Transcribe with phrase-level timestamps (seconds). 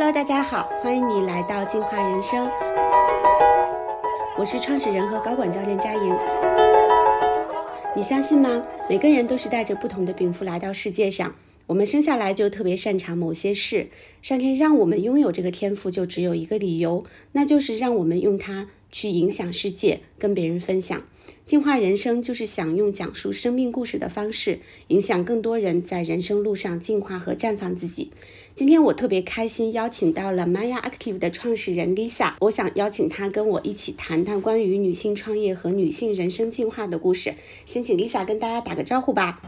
[0.00, 2.50] Hello，大家好，欢迎你来到进化人生。
[4.38, 6.18] 我是创始人和高管教练佳莹。
[7.94, 8.64] 你相信吗？
[8.88, 11.34] 每个人都是带着不同的禀赋来到世界上。
[11.66, 13.90] 我们生下来就特别擅长某些事，
[14.22, 18.68] 上天让我们拥有这个天赋，就只有一个理由，那就是让我们用它。
[18.90, 21.02] 去影响世界，跟别人分享，
[21.44, 28.10] 进化人生就是想用讲述生命故事的方式，影响更多人在人生路上进化和绽放自己。
[28.54, 37.34] 今天我特别开心，邀请到了 Maya Active 的创始人 Lisa，我想邀请她跟我一起谈谈关于女性创业和女性人生进化的故事。
[37.64, 39.40] 先请 Lisa 跟大家打个招呼吧。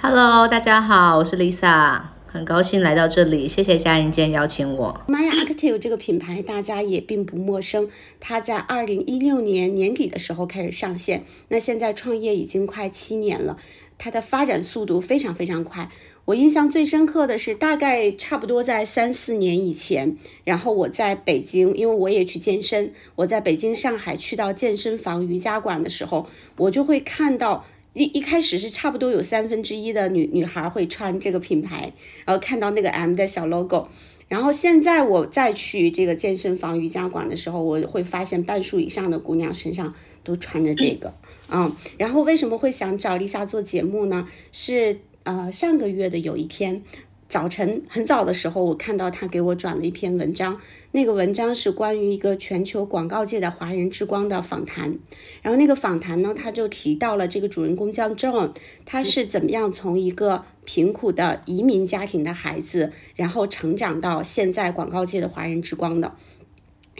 [0.00, 2.19] Hello，大家好，我是 Lisa。
[2.32, 5.00] 很高兴来到这里，谢谢佳音今天邀请我。
[5.08, 7.88] Maya Active 这个品牌大家也并不陌生，
[8.20, 13.58] 它在二零一六年年底的时候开始上线，那现在创业已经快七年了，
[13.98, 15.90] 它的发展速度非常非常快。
[16.26, 27.64] 我印象最深刻的是，大概差不多在三四年以前，然后我在北京，因为我也去健身，我在北京、上海去到健身房、瑜伽馆的时候，我就会看到。
[27.92, 31.92] 一一开始是差不多有三分之一的女女孩会穿这个品牌，
[32.24, 33.88] 然后看到那个 M 的小 logo，
[34.28, 41.12] 然后现在我再去这个健身房、瑜伽馆的时候，我会发现半数以上的姑娘身上都穿着这个，
[41.50, 44.28] 嗯，然后为什么会想找丽莎做节目呢？
[44.52, 46.82] 是呃上个月的有一天。
[47.30, 54.98] 早晨很早的时候，我看到他给我转了一篇文章，那个文章是关于一个全球广告界的华人之光的访谈。
[55.40, 58.50] 然后那个访谈呢，他就提到了这个主人公叫 John，
[58.84, 66.16] 他是怎么样从一个贫苦的移民家庭的孩子，然后成长到现在广告界的华人之光的。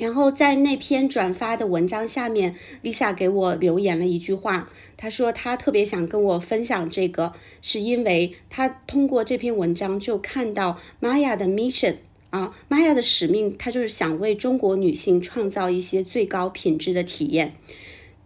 [0.01, 11.97] 然后在那篇转发的文章下面，Lisa 给我留言了一句话，她说她特别想跟我分享这个，是因为她通过这篇文章就看到 Maya 的 mission
[12.31, 17.55] 啊，Maya 的使命，她就是想为中国女性创造一些最高品质的体验。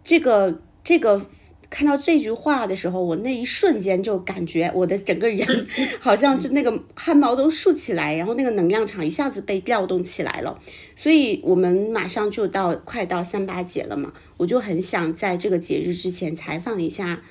[0.03, 1.27] 这个这个。
[1.69, 5.67] 看到这句话的时候，我那一瞬间就感觉我的整个人
[5.99, 10.57] 好像就那个汗毛都竖起来，然后那个能量场一下子被调动起来了。
[10.95, 17.21] 所以，我们马上就到快到三八节了嘛，我就很想在这个节日之前采访一下，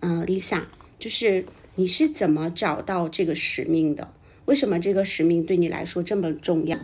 [0.00, 0.62] 嗯，Lisa，
[0.98, 1.44] 就是
[1.76, 4.12] 你是怎么找到这个使命的？
[4.46, 6.76] 为什么这个使命对你来说这么重要？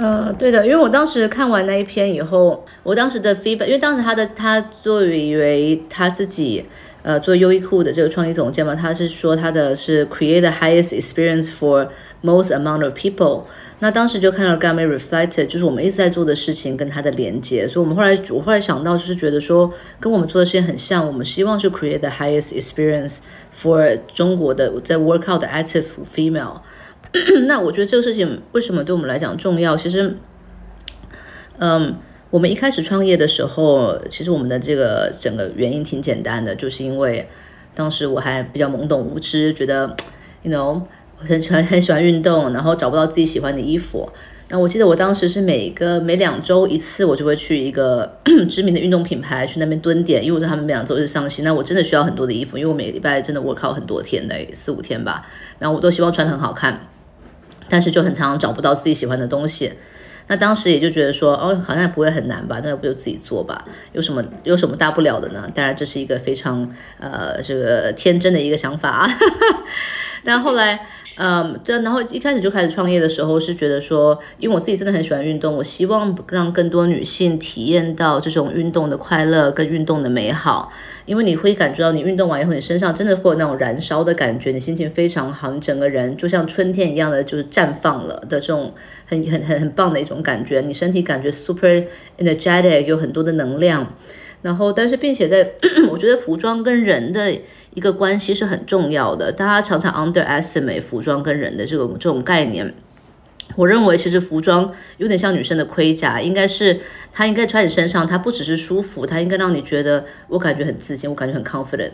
[0.00, 6.64] 呃，对的，因为我当时看完那一篇以后，我当时的 feedback，因为当时他的他作为他自己，
[7.02, 11.88] 呃，做优衣库的这个创意总监嘛，他是说他的是 create the highest experience for
[12.22, 13.42] most amount of people。
[13.80, 23.16] 那当时就看到 g a m e reflected，就是我们一直在做的事情跟他的连接，所以我们后来我后来想到就是觉得说跟我们做的事情很像，我们希望是 create the highest experience
[23.52, 26.60] for 中国的在 workout 的 active female。
[27.46, 29.76] 那我觉得这个事情为什么对我们来讲重要？
[29.76, 30.16] 其实，
[31.58, 31.96] 嗯，
[32.30, 37.28] 我们一开始创业的时候，其实我们的这个整个原因挺简单的，就是因为
[37.74, 39.96] 当时我还比较懵懂无知，觉得
[40.42, 40.82] ，you know，
[41.18, 44.08] 我很很 很喜欢运动，然后找不到自己喜欢的衣服。
[44.50, 48.18] 那我记得我当时是每个每两周一次，我就会去一个
[48.48, 55.26] 知名的运动品牌去那边蹲点，因为我在他们每两周是上新，那我真的需要很多的衣服，因为我每个礼拜真的 work out 很多天的四五天吧，
[55.58, 56.88] 然后我都希望穿的很好看。
[57.68, 59.72] 但是就很常常找不到自己喜欢的东西，
[60.28, 65.50] 那当时也就觉得说，哦，好像也不会很难吧，那不就自己做吧，有什么有什么大不了的呢？
[65.54, 66.68] 当然这是一个非常
[66.98, 69.08] 呃这个天真的一个想法啊，
[70.24, 70.86] 但后来。
[71.20, 80.72] 嗯，对，然后一开始就开始创业的时候是觉得说，因为我自己真的很喜欢运动，我希望让更多女性体验到这种运动的快乐跟运动的美好，
[81.06, 88.72] 因为你会感觉到你运动完以后，你身上真的会有那种燃烧的感觉，你心情非常好，你整个人就像春天一样的就是绽放了的这种
[89.04, 91.82] 很很很很棒的一种感觉，你身体感觉 super
[92.18, 93.92] energetic，有很多的能量。
[94.40, 95.50] 然后，但是，并且在，
[95.90, 97.36] 我觉得服装跟人的
[97.78, 99.30] 一个关系是很重要的。
[99.30, 102.74] 大家常常 underestimate 服装跟人的这种这种概念。
[103.54, 106.80] 我认为，其实服装有点像女生的盔甲，应该是
[107.12, 111.92] 它应该穿你身上，它不只是舒服，它应该让你觉得我感觉很自信，我感觉很 confident。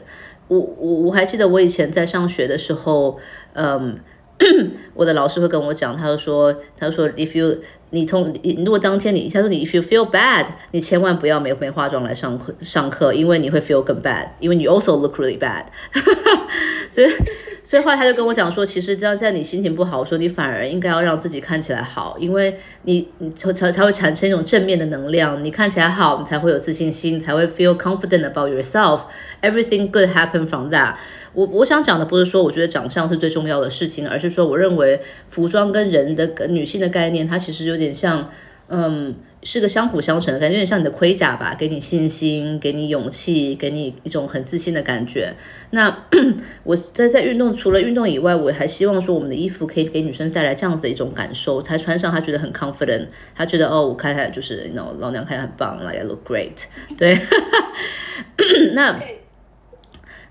[0.49, 3.19] 我我我还记得我以前在上学的时候，
[3.53, 3.99] 嗯。
[4.95, 7.57] 我的老师会跟我讲，他就说，他就说，if you
[7.95, 15.65] 你通，如果当天你，他说你 if you feel bad，你千万不要没没化妆来上课上课，因为你会 feel 更 bad，因为你 also look really bad。
[16.91, 17.09] 所以，
[17.63, 30.95] 所以后来他就跟我讲说，其实这样在你心情不好的时候，你反而应该要让自己看起来好，因为你你才才才会产生一种正面的能量，你看起来好，你才会有自信心，才会 feel confident about yourself，everything good happen from that。
[31.35, 38.31] 我我想讲的不是说我觉得长相是最重要的事情，而是说我认为服装跟人的跟女性的概念，它其实有点像，
[38.69, 39.15] 嗯。
[39.47, 45.35] 是个相辅相成的感觉，有点像你的盔甲吧，给你信心，给你勇气，给你一种很自信的感觉。
[45.73, 45.95] 那
[46.65, 56.65] 我在在运动，除了运动以外，我还希望说我们的衣服可以给女生带来这样子的一种感受，她穿上她觉得很 confident，她觉得哦，我看起来就是那种老娘看起来很棒，like I look great。
[56.97, 57.21] 对，
[58.73, 58.99] 那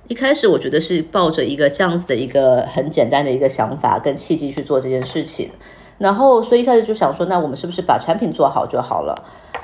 [0.09, 5.49] 一开始我觉得是抱着一个这样子的一个很简单的一个想法跟契机去做这件事情。
[5.97, 9.15] 然后，所以一开始就想说，那我们是不是把产品做好就好了？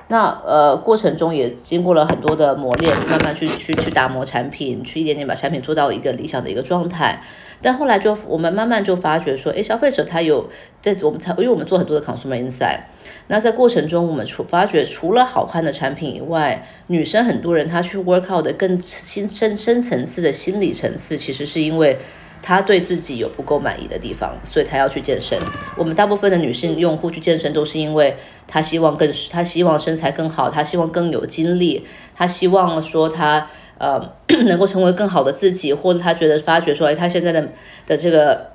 [0.08, 7.20] 那呃，过程中也经过了很多的磨练，慢慢去去去打磨产品，去一点点把产品做到一个理想的一个状态。
[7.62, 10.50] 但后来就我们慢慢就发觉说，哎，消费者他有
[10.82, 12.80] 在我们才，因为我们做很多的 consumer insight。
[13.28, 21.98] 那在过程中，我们除发觉除了好看的产品以外，女生很多人她去 work out 的更深深深层次的心理层次，其实是因为。
[22.42, 25.38] 她对自己有不够满意的地方，所以她要去健身。
[25.76, 28.16] 我们大部分的女性用户去健身，都是因为
[28.48, 31.86] 她希望更，她希望身材更好，她希望更有精力，
[32.16, 33.46] 她希望说她
[33.80, 34.14] 呃
[34.46, 37.50] 能够成为更好的自己，或者他觉得发觉说，哎，他现在的
[37.88, 38.52] 的这个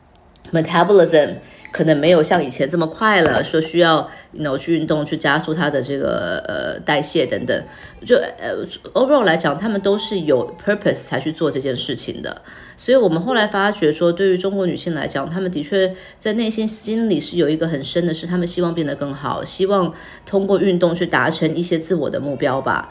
[0.50, 1.34] metabolism。
[1.70, 4.08] 可能没有像以前这么快了，说需要
[4.38, 7.62] ，know 去运动去加速它的这个呃代谢等等，
[8.06, 8.64] 就呃
[8.94, 12.40] overall 来讲，他们都是有 purpose 才去做这件事情的。
[12.78, 19.92] 所以我们后来发觉说，对于中国女性来讲，她们的确在内心心里是有一个很深的，是她们希望变得更好，希望
[20.24, 22.88] 通过运动去达成一些自我的目标吧。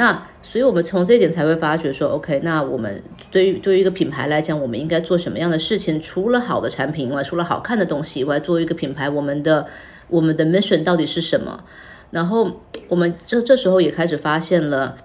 [0.00, 6.00] 那，所以我们从这一点才会发觉说，OK，那我们对于对于一个品牌来讲，我们应该做什么样的事情？
[6.00, 9.66] 除了好的产品以外，除了好看的东西以外，作为一个品牌，我们的
[10.08, 11.64] 我们的 mission 到底是什么？
[12.10, 14.96] 然后我们这这时候也开始发现了，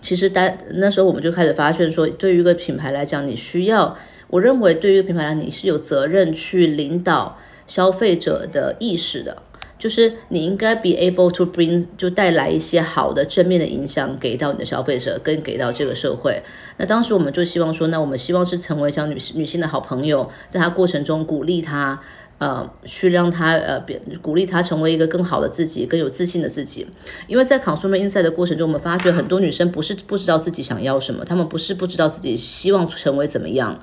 [0.00, 9.42] 其实单那时候我们就开始发现说，对于一个品牌来讲，你需要，我认为对于一个品牌来讲，你是有责任去领导消费者的意识的。
[9.82, 16.40] 就是你应该 be able to bring 就带来一些好的正面的影响给到你的消费者，跟给到这个社会。
[16.76, 22.00] 那当时我们就希望说，那我们希望是成为像女女性的好朋友，在她过程中鼓励她，
[22.38, 23.84] 呃，去让她呃，
[24.20, 26.86] 鼓励她成为一个更好的自己，更有自信的自己。
[27.26, 33.80] 因为在 consumer insight 的过程中，我们发觉很多女生不是不知道自己想要什么，她们不是不知道自己希望成为怎么样。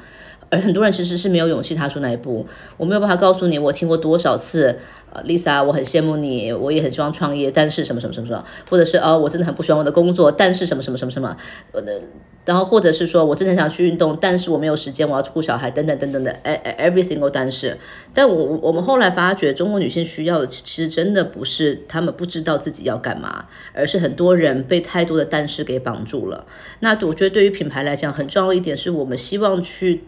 [0.49, 2.45] 而很多人其实是没有勇气踏出那一步。
[2.77, 4.77] 我没有办法告诉你，我听过多少次，
[5.11, 11.37] 呃，Lisa，我很羡慕你，我也很希望创业，但是什么什么什么什么，或者是哦，我真的很不喜欢我的工作，但是什么什么什么什么，
[11.71, 12.01] 我的，
[12.45, 17.77] 然后或者是说我真的很想去运动，但是我没有时间，我要顾小孩，等等等等的，every single 但是。
[18.13, 26.45] 但我我们后来发觉，中国女性需要的其实真的不是她们不知道自己要干嘛，而是很多人被太多的但是给绑住了。
[26.79, 30.03] 那我觉得对于品牌来讲，很重要一点是我们希望去。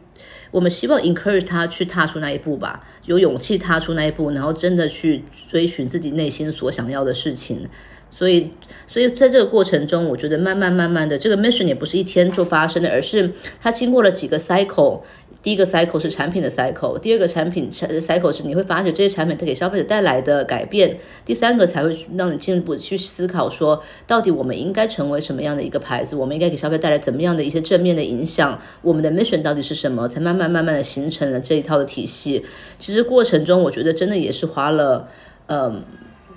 [0.51, 7.67] 我们希望 encourage 他去踏出那一步吧，有勇气踏出那一步，然后真的去追寻自己内心所想要的事情。
[8.13, 8.51] 所以，
[8.87, 13.31] 所以在这个过程中，我觉得慢慢慢慢的，这个 mission 也不是一天就发生的，而是
[13.61, 14.99] 它经过了几个 cycle。
[15.43, 32.45] 第一个 cycle 是产品的 cycle，第二个产品 cycle 是你会发觉这些产品它给消费者带来的改变，第三个才会让你进一步去思考说，到底我们应该成为什么样的一个牌子，我们应该给消费带来怎么样的一些正面的影响，我们的 mission 到底是什么，才慢慢慢慢的形成了这一套的体系。
[32.77, 35.07] 其实过程中，我觉得真的也是花了，
[35.47, 35.83] 嗯，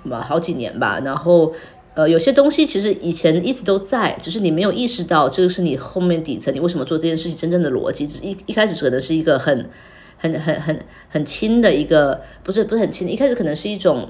[0.09, 1.53] 好几年吧，然后。
[1.95, 9.69] 呃，有些东西其实以前一直都在，只是你没有意识到这个是你后面底层，你为什么做这件事情真正的逻辑，只一一开始可能是一个很、
[10.17, 14.09] 很、很、很、很轻的一个，不是不是很轻，一开始可能是一种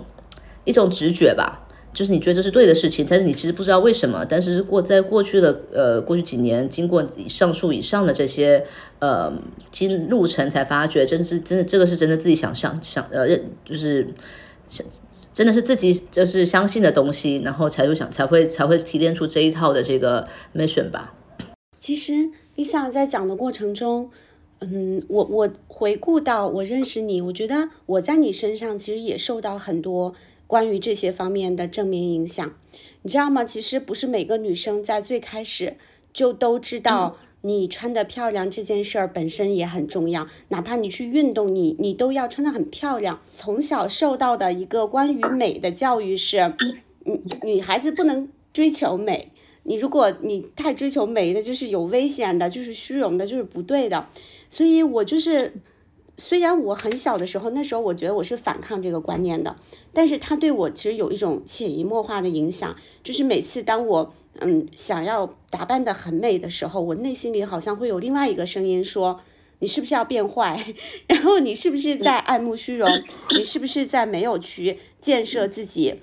[0.63, 8.65] 一种直觉吧，就是你觉得这是对的事情，但是你其实不知道为什么，但是过在过去的呃过去几年，经过上述以上的这些
[8.97, 9.31] 呃
[9.69, 14.07] 经路程，才发觉真是真的这个是真的自己想象想呃认就是
[14.69, 14.83] 想。
[15.35, 21.13] 真的是自己就是相信的东西，然后才会想才会才会提炼出这一套的这个 mission 吧。
[21.77, 24.09] 其实 Lisa 在讲的过程中，
[24.59, 30.15] 嗯，我我回顾到我认识你，我觉得我在你身上其实也受到很多
[30.47, 32.53] 关于这些方面的正面影响。
[33.01, 33.43] 你知道吗？
[33.43, 35.75] 其实不是每个女生在最开始
[36.13, 37.17] 就都知道。
[37.45, 43.21] 你穿的漂亮这件事儿本身也很重要，哪怕你去运动，你你都要穿的很漂亮。
[43.27, 46.55] 从小受到的一个关于美的教育是，
[47.03, 49.31] 女女孩子不能追求美。
[49.61, 54.09] 你如果你太追求美的，就是有危险的，就是虚荣的，就是不对的。
[54.49, 55.53] 所以我就是，
[56.17, 59.55] 虽然我很小的时候，那时候我觉得我是反抗这个观念的，
[59.93, 64.15] 但是它对我其实有一种潜移默化的影响，就是每次当我。
[64.41, 69.21] 嗯，想要打扮的很美的时候，我内心里好像会有另外一个声音说
[69.59, 70.73] ：“你是不是要变坏？
[71.07, 72.89] 然后你是不是在爱慕虚荣？
[73.37, 76.01] 你是不是在没有去建设自己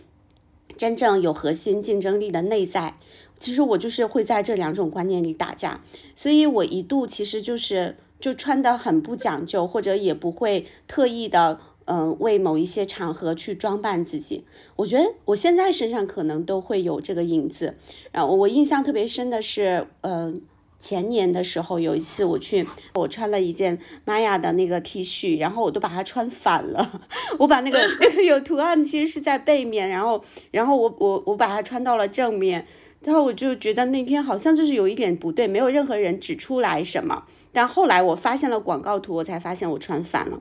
[0.78, 2.94] 真正有核心竞争力的内在？”
[3.38, 5.82] 其实我就是会在这两种观念里打架，
[6.14, 11.60] 所以我一度其实就是就穿的很不讲究，或者也不会特意的。
[11.84, 14.44] 嗯，为某一些场合去装扮自己，
[14.76, 17.76] 我觉得我现在身上可能都会有这个影子。
[18.12, 20.32] 然后我印象特别深的是，呃，
[20.78, 27.00] 前年的时候有一次我去，我穿了一件玛雅的那个 T 恤，然后我都把它穿反了。
[27.38, 27.78] 我把那个
[28.26, 32.66] 有图案其实是在背面，然后，然后我我我把它穿到了正面，
[33.02, 37.24] 然后我就觉得那天好像就是有一点不对，没有任何人指出来什么。
[37.52, 40.40] 但后来我发现了广告图，我才发现我穿反了。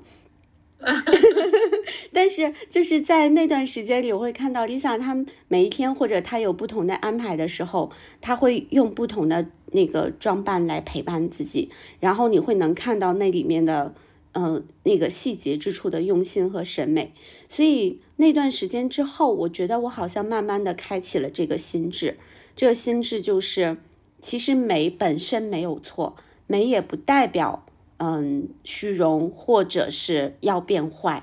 [2.11, 11.69] 但是就是在那段时间里，我会看到 Lisa，她每一天或者她有不同的安排的时候，她会用不同的那个装扮来陪伴自己，
[11.99, 13.93] 然后你会能看到那里面的
[14.33, 17.13] 呃那个细节之处的用心和审美。
[17.47, 22.17] 所以那段时间之后，我觉得我好像慢慢的开启了这个心智，
[22.55, 23.77] 这个心智就是
[24.19, 26.15] 其实美本身没有错，
[26.47, 27.65] 美也不代表。
[28.03, 31.21] 嗯，虚荣或者是要变坏，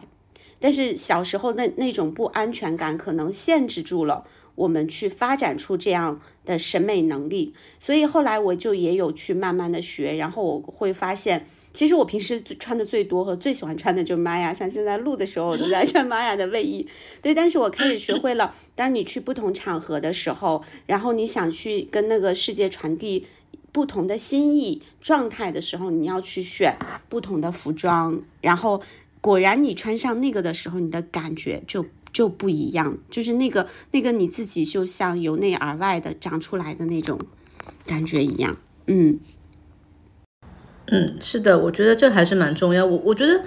[0.61, 16.87] 但是小时候那那种不安全感可能限制住了我们去发展出这样的审美能力，所以后来我就也有去慢慢的学，然后我会发现，其实我平时穿的最多和最喜欢穿的就是玛雅， 像现在录的时候我都在穿玛雅的卫衣，
[17.21, 23.27] 对，但是我开始学会了，当你去不同场合的时候，然后你想去跟那个世界传递。
[23.79, 26.77] 不同的心意状态的时候，你要去选
[27.09, 28.83] 不同的服装，然后
[29.21, 37.21] 果然你穿上那个的时候，你的感觉就就不一样，就是那个那个你自己就像由内而外的长出来的那种
[37.87, 38.57] 感觉一样。
[38.89, 39.21] 嗯
[40.87, 42.85] 嗯，是的，我觉得这还是蛮重要。
[42.85, 43.45] 我我觉得，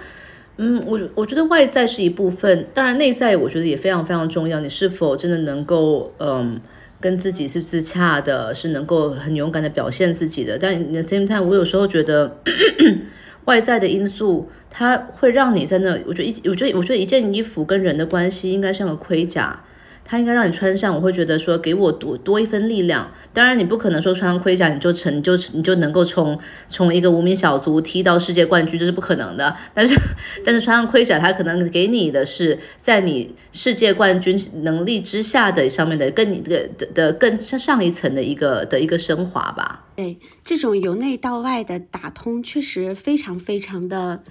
[0.55, 4.61] 嗯，我我觉得外在是一部分，当然内在我觉得也非常非常重要。
[4.61, 6.61] 你是否真的能够嗯？
[7.01, 10.57] 跟自己是自洽的，是能够很勇敢的表现自己的。
[10.57, 12.37] 但 the same time，我有时候觉得
[13.45, 15.99] 外在的因素，它会让你在那。
[16.05, 19.63] 我觉得一，我觉得，我觉得一件衣服跟人的关系应该像个盔甲。
[20.11, 23.09] 它应该让你穿上，我会觉得说给我多多一份力量。
[23.31, 26.37] 当然，你不可能说穿上盔甲你就成，你就你就能够从
[26.67, 29.55] 从一个无名小卒踢到世界冠军，这是不可能的。
[29.73, 29.97] 但是，
[30.45, 39.85] 但是穿上盔甲，它可能给你的是在你世界冠军能力之下的上面的更你的的更上上一层的一个的一个升华吧。
[39.95, 44.23] 对，这种由内到外的打通，确实非常非常的。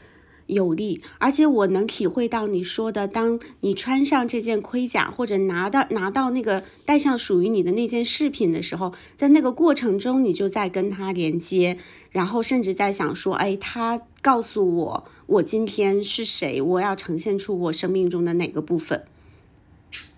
[0.53, 11.79] 有力，而且我能体会到你说的，当你穿上这件盔甲，或者拿到拿到那个带上属于你的那件饰品的时候，在那个过程中，你就在跟他连接，
[12.11, 19.05] 然后甚至在想说，哎，他告诉我，我今天是谁，我要呈现出我生命中的哪个部分？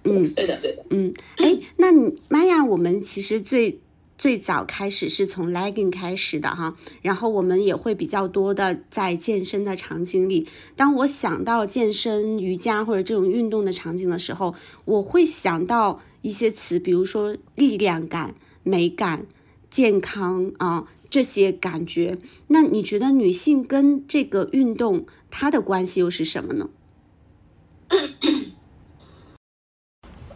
[0.04, 3.78] 嗯，对的，对的，嗯，哎，那你玛雅，我们其实最。
[4.22, 10.46] 最早开始是从 legging 开始的哈，然后我们也会比较多的在健身的场景里。
[10.76, 19.26] 当我想到健身、瑜伽或者这种运动的场景的时候，我会想到一些词，比如说力量感、美感、
[19.68, 22.16] 健康啊这些感觉。
[22.46, 26.70] 那你觉得女性跟这个运动它的关系又是什么呢？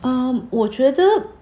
[0.03, 1.36] 嗯，我觉得。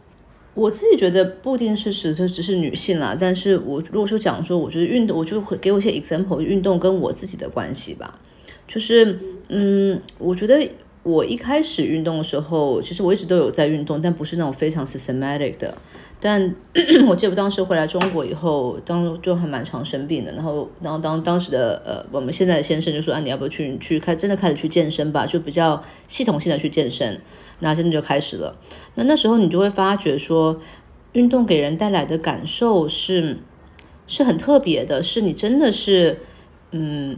[0.55, 8.21] 我自己觉得不一定是指就只是女性啦，但是我如果说讲说，我觉得运动，我就会给我一些 example，运动跟我自己的关系吧。
[8.69, 9.19] 就是，
[9.49, 10.69] 嗯，我觉得
[11.03, 15.77] 我一开始运动的时候，其实我一直都有在运动，但不是那种非常 systematic 的。
[16.21, 16.55] 但
[17.07, 20.33] 我记得当时回来中国以后，当就还蛮常生病的。
[20.33, 27.21] 然后，然后当当时的呃，我们现在的先生就说啊，你要不要去去开真的开始去健身吧，就比较系统性的去健身。
[27.61, 28.57] 那真的就开始了。
[28.95, 30.61] 那那时候你就会发觉说，
[31.13, 33.39] 运动给人带来的感受是
[34.07, 36.19] 是很特别的，是你真的是
[36.73, 37.17] 嗯，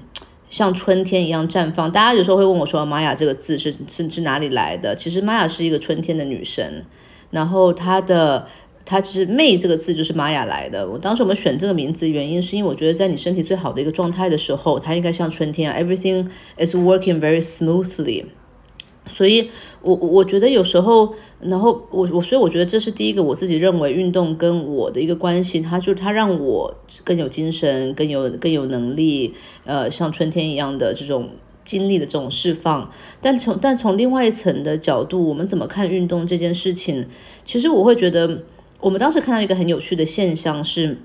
[0.49, 1.91] 像春天一样绽放。
[1.91, 4.95] 大家有时候会问我说，玛雅这个字是是是哪里来的？
[4.95, 6.85] 其实玛雅是一个春天的女神，
[7.31, 8.47] 然后她的
[8.85, 10.89] 她其实媚这个字就是玛雅来的。
[10.89, 16.29] 我当时我们选这个名字原因是因为我觉得在你身体最好的一个状态的时候，它应该像春天，everything
[16.59, 18.27] is working very smoothly。
[19.07, 19.51] 所以，
[19.83, 29.33] 我我觉得有时候，然后我我所以我觉得这是第一个我自己认为运动跟我的一个关系，它就是它让我更有精神，更有更有能力，
[29.65, 31.31] 呃，像春天一样的这种
[31.65, 32.91] 精力的这种释放。
[33.21, 37.07] 但从但从另外一层的角度，我们怎么看运动这件事情？
[37.45, 38.43] 其实我会觉得。
[38.79, 40.99] 我们当时看到一个很有趣的现象是，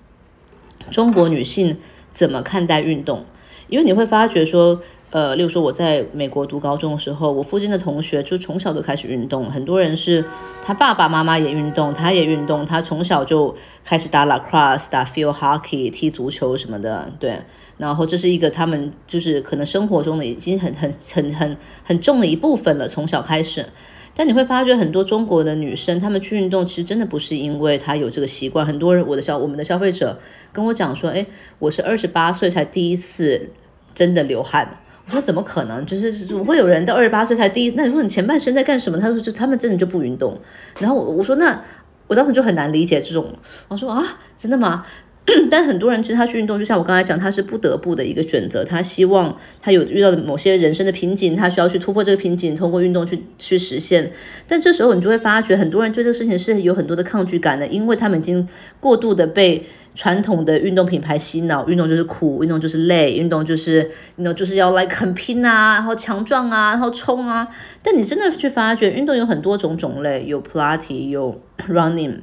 [0.90, 1.76] 中国女性
[2.12, 3.24] 怎么看待运动？
[3.68, 4.80] 因为你会发觉说。
[5.10, 10.24] 呃，例如说我在美国读高中的时候，我附近的同学就从小都开始运动，很多人是
[10.64, 17.40] 他爸爸妈妈也运动，他也运动，他从小就开始打 lacrosse、打 field hockey、踢足球什么的，对。
[17.76, 23.66] 然后这是一个他们就是可能生活中的已经很很很很很重的一部分了，从小开始。
[24.14, 28.66] 但你会发觉很多中国的女生，她们去运动其实真的不是因为她有这个习惯。
[28.66, 30.18] 很多人我的消我们的消费者
[30.52, 31.26] 跟我讲说，哎，
[31.58, 33.50] 我是二十八岁才第一次
[33.94, 34.79] 真的流汗。
[35.10, 35.84] 我说怎么可能？
[35.84, 37.72] 就是怎么会有人到二十八岁才第一？
[37.76, 38.96] 那你说你前半生在干什么？
[38.96, 40.38] 他说就他们真的就不运动。
[40.78, 41.60] 然后我我说那
[42.06, 43.34] 我当时就很难理解这种。
[43.66, 44.86] 我说啊，真的吗？
[45.50, 48.64] 但很多人其实他去运动，就像我刚才讲，他是不得不的一个选择。
[48.64, 54.12] 他希望他有遇到的某些人生的瓶颈，他需要去突破这个瓶颈，通过运动去去实现。
[54.46, 58.48] 但这时候你就会发觉，很多人对这个事情是有很多的抗拒感的，因为他们已经
[58.78, 59.66] 过度的被。
[59.94, 67.48] 传统的运动品牌洗脑，运动就是苦，运动就是累，运动就是运动就是要来很拼啊，然后强壮啊，然后冲啊。
[67.82, 72.20] 但你真的去发觉，运动有很多种种类，有普拉提，有 running。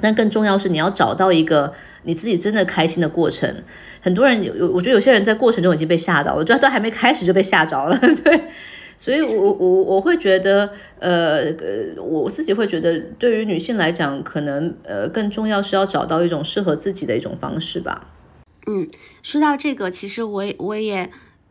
[0.00, 1.72] 但更重要是，你要找到一个
[2.04, 3.52] 你自己真的开心的过程。
[4.00, 8.44] 很多人有，我觉得有些人在过程中已经被吓到了，我觉得都还没开始就被吓着了， 对。
[8.98, 18.10] 所以，我我我会觉得，呃呃，我自己会觉得，对于女性来讲，可能呃更重要是要找到一种适合自己的一种方式吧。
[18.66, 18.86] 嗯，
[19.22, 21.10] 说到这个，其实我也我也。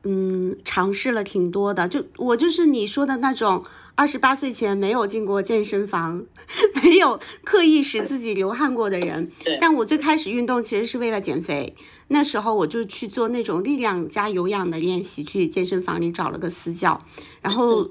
[0.10, 6.24] 嗯，尝试了挺多的，就我就是你说的那种，二十八岁前没有进过健身房，
[6.82, 9.30] 没有刻意使自己流汗过的人。
[9.60, 11.76] 但我最开始运动其实是为了减肥，
[12.08, 17.06] 那时候我就去做那种力量加有氧的练习，去健身房里找了个私教，
[17.42, 17.90] 然后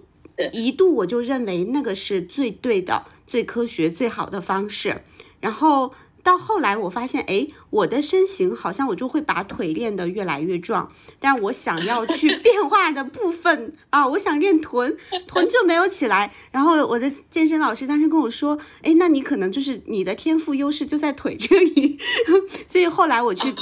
[0.55, 5.03] 一度我就认为那个是最对的、最科学、最好的方式，
[5.43, 5.93] 然后。
[6.27, 7.47] 到后来，我发现，哎，
[7.77, 10.91] 我的身形好像我就会把腿练得越来越壮，
[11.21, 14.97] 但我想要去 变化的部分啊，我想练臀，
[15.29, 16.33] 臀就没有起来。
[16.51, 21.99] 然后我的健身老师当时跟我说，哎，那你可能就是你的天赋优势就在腿这里。
[22.67, 23.55] 所以后来我去，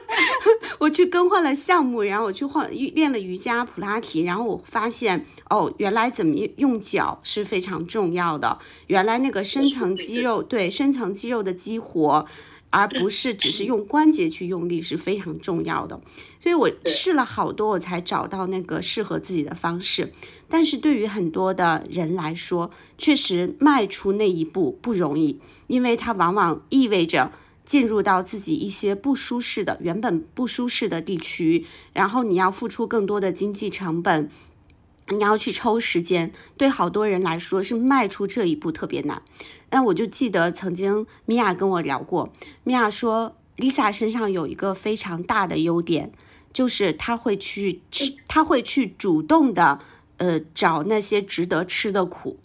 [0.80, 11.74] 我去更换了项目，然后我去换练了瑜伽、普拉提，然后我发现，哦，原来怎么用脚是非常重要的，原来那个深层肌肉，对深层肌肉的激。
[11.78, 12.24] 活，
[12.74, 16.00] 而不是只是用关节去用力是非常重要的。
[16.40, 20.12] 所以我试了好多，我才找到那个适合自己的方式。
[20.48, 27.30] 但是对于很多的人来说，确实迈出那一步不容易，因为它往往意味着
[27.64, 34.28] 进入到自己一些不舒适的、原本不舒适的地区，然后你要付出更多的经济成本。
[35.08, 39.22] 你要去抽时间，对好多人来说是迈出这一步特别难。
[39.70, 46.12] 那我就记得曾经米娅跟我聊过，米娅说，Lisa 身上有一个非常大的优点，
[46.52, 49.80] 就是她会去吃，她会去主动的，
[50.16, 52.38] 呃，找那些值得吃的苦。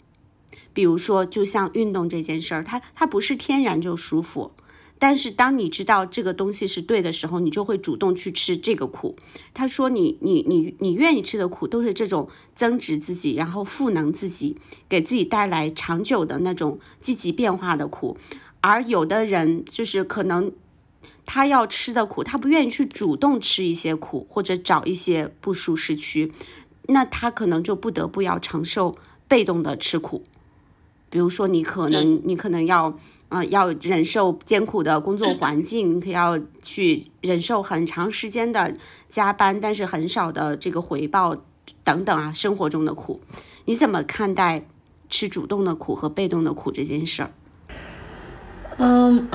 [0.72, 4.52] 比如说，就像运动这件事儿，它它不是天然就舒服。
[5.00, 9.16] 但是当你知道这个东西是对的时候，你就会主动去吃这个苦。
[9.54, 14.58] 他说：“你你你你愿意吃的苦都是这种增值自己，然后赋能自己，
[14.90, 18.18] 给自己带来长久的那种积极变化的苦。
[18.60, 20.52] 而有的人就是可能
[21.24, 26.30] 他要吃的苦，他不愿意去主动吃一些苦，或者找一些不舒适区，
[26.88, 28.94] 那他可能就不得不要承受
[29.26, 30.22] 被动的吃苦。
[31.08, 32.98] 比如说，你可能你可能要。”
[33.30, 38.74] 啊，要忍受艰苦的工作环境，要去忍受很长时间的
[39.08, 41.34] 加班，但是很少的这个回报
[41.82, 43.20] 等等啊，生活中的苦，
[43.64, 44.66] 你怎么看待
[45.08, 47.30] 吃主动的苦和被动的苦这件事儿？
[48.76, 49.28] 嗯，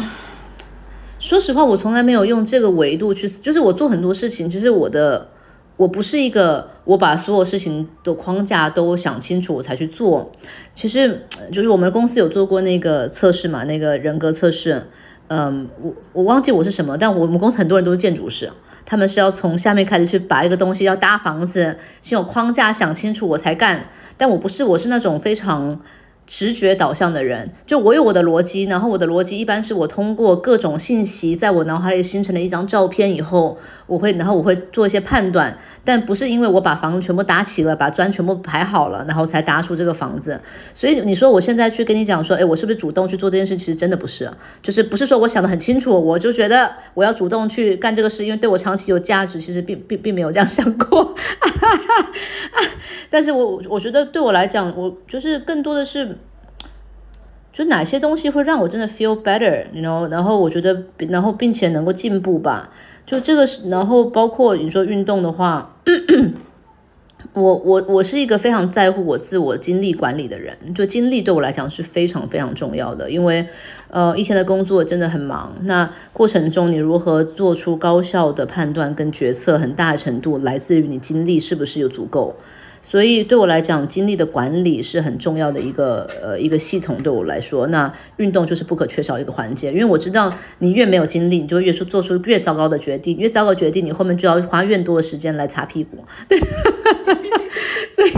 [1.17, 5.31] 说实话，我从来没有用这个维度去，就是我做很多事情，其实我的。
[5.77, 10.31] 我不是一个我把所有事情的框架都想清楚我才去做，
[10.73, 14.87] 其实就是我们公司有做过那个测试嘛，那个人格测试，
[15.27, 18.49] 嗯，我我忘记我是什么，但我们公司很多人都是建筑师，
[18.85, 25.79] 他们是要从下面开始去把一个东西要搭房子，先有框架想清楚我才干，但我不是，我是那种非常。
[26.27, 40.41] 直觉导向的人，就我有我的逻辑，然后我的逻辑一般是我通过各种信息在我脑海里形成了一张照片以后，我会，然后我会做一些判断，但不是因为我把房子全部搭齐了，把砖全部排好了，然后才搭出这个房子。
[40.73, 43.55] 所以你说我现在去跟你讲说，哎，我是不是主动去做这件事？
[43.55, 44.27] 其实真的不是，
[44.63, 49.39] 就是不是说我想的很清楚，我就觉得我要主动去干这个事，因为对我长期有价值。
[49.39, 51.13] 其实并并并没有这样想过，
[53.11, 56.14] 但是我我觉得对我来讲，我就是更多的是。
[57.55, 62.69] 就哪些东西会让我真的 feel better，然后然后我觉得，然后并且能够进步吧。
[63.05, 65.77] 就这个是，然后包括你说运动的话。
[67.33, 73.47] 我我我是一个非常在乎我自我精力管理的人，就精力对我来讲是非常非常重要的，因为，
[73.89, 82.35] 呃，一天的工作真的很忙，那过程中你如何做出高效的判断跟决策，很大程度来自于你精力是不是有足够。
[82.85, 87.01] 所以对我来讲，精力的管理是很重要的一个呃一个系统。
[87.01, 89.71] 对我来说，那运动就是不可缺少一个环节。
[89.71, 96.05] 因为我知道，你越没有精力，你就越做做出越糟糕的决定，越糟糕决定，你后面就要花越多的时间来擦屁股。
[96.27, 96.37] 对，
[97.91, 98.11] 所以，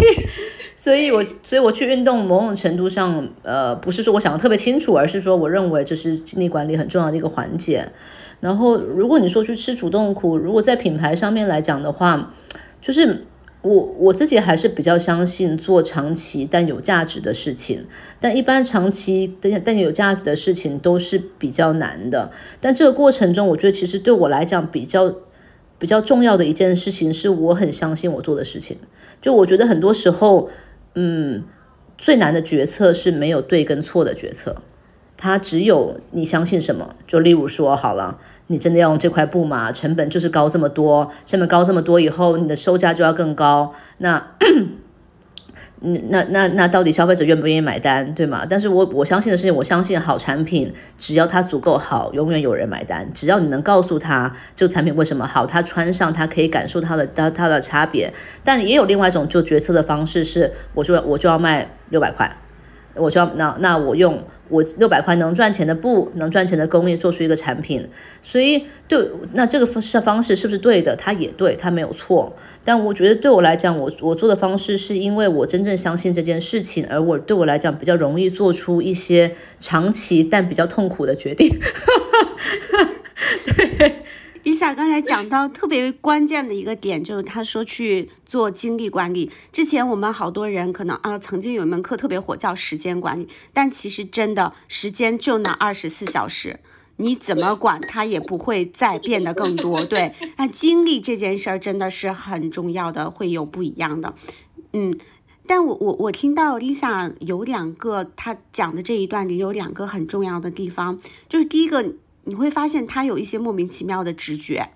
[0.75, 7.88] 所以我所以我去运动，某种程度上，呃，不是说我想的特别清楚，而是说我认为这是精力管理很重要的一个环节。
[8.41, 12.34] 然后，如果你说去吃主动苦，如果在品牌上面来讲的话，
[12.82, 13.23] 就是。
[13.67, 17.86] 我我自己还是比较相信做长期但有价值的事情，
[18.19, 22.32] 但一般长期但但有价值的事情都是比较难的。
[22.62, 25.13] 但这个过程中，我觉得其实对我来讲比较
[25.77, 28.77] 比较重要的一件事情，是我很相信我做的事情。
[29.21, 30.49] 就我觉得很多时候，
[30.95, 31.43] 嗯，
[31.97, 34.62] 最难的决策是没有对跟错的决策，
[35.17, 36.95] 它只有你相信什么。
[37.06, 38.19] 就例如说，好了。
[38.47, 39.71] 你真的要用这块布吗？
[39.71, 43.73] 成本就是高这么多，成本高这么多以后，你的售价就要更高。
[43.99, 44.25] 那，
[46.10, 48.45] 那那那到底消费者愿不愿意买单，对吗？
[48.49, 53.07] 但是我我相信的是，我相信好产品，只要它足够好，永远有人买单。
[53.13, 58.12] 只要你能告诉他这个产品为什么好，他穿上他可以感受它的它它的差别。
[58.43, 62.36] 但也有另外一种做决策的方式，是我就我就要卖六百块，
[62.99, 64.23] 我就要那那我用。
[64.49, 67.86] 我六百块能赚钱的布，能赚钱的工艺做出一个产品，
[68.21, 70.95] 所以对那这个方式方式是不是对的？
[70.95, 72.33] 它也对，它没有错。
[72.63, 81.53] 但我觉得对我来讲，我我做的方式是因为我真正相信这件事情，而我对我来讲比较容易做出一些长期但比较痛苦的决定。
[84.73, 89.32] 刚才讲到特别关键的一个点，就是他说去做精力管理。
[89.51, 93.27] 之前我们好多人可能啊，曾经有一门课特别火，叫时间管理。
[93.53, 96.60] 但其实真的时间就那二十四小时，
[96.97, 99.84] 你怎么管它也不会再变得更多。
[99.86, 104.13] 对，那精力这件事儿真的是很重要的，会有不一样的。
[104.73, 104.97] 嗯，
[105.45, 110.99] 但我我我听到 Lisa 有两个，他讲的这一段里有两个很重要的地方，
[111.30, 111.93] 就是第一个。
[112.28, 114.70] 你会发现他有一些莫名其妙的直觉，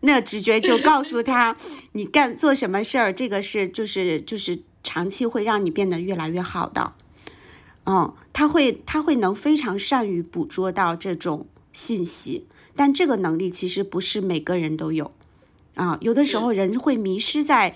[0.00, 1.56] 那直觉就告诉他，
[1.92, 6.94] 你干做什么事儿，这个是就是就是长期会让你变得越来越好的。
[7.84, 15.12] 嗯，他会他会能非常善于捕捉到这种信息，但这个能力其实不是每个人都有
[15.74, 17.74] 啊，有的时候人会迷失在。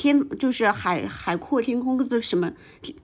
[0.00, 2.50] 天就是海海阔天空，不是什么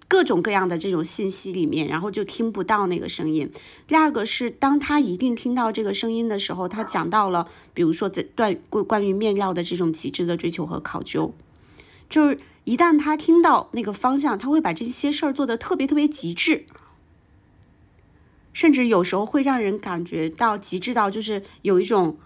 [0.08, 3.50] 各种各样的这种信息里面，然后就听不到那个声音。
[3.86, 11.34] 第二个是，当他一定听到这个声音的时候，他讲到了，比如说在段关关于面料的这种极致的追求和考究，
[12.08, 16.64] 就是一旦他听到那个方向，他会把这些事儿做得特别特别极致，
[18.54, 22.16] 甚至有时候会让人感觉到极致到就是有一种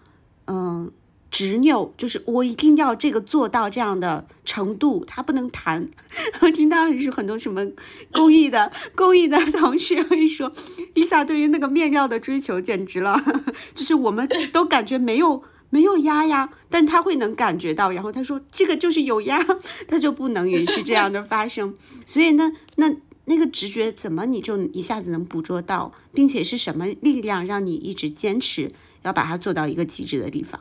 [0.45, 0.93] 嗯。
[1.31, 5.89] 执拗就是我一定要这个做到这样的程度，他不能谈。
[6.43, 7.65] 我听到是很多什么
[8.13, 10.53] 公益的 公益的同事会说
[10.95, 13.23] ，Lisa 对于那个面料的追求简直了，
[13.75, 17.93] 就是我们都感觉没有没有压呀，但他会能感觉到。
[17.93, 19.41] 然后他说这个就是有压，
[19.87, 21.75] 他就不能允许这样的发生。
[22.05, 22.93] 所以呢，那
[23.27, 30.61] 那个直觉怎么你就一下子能捕捉到，并且是什么力量让你一直坚持要把它做到一个极致的地方？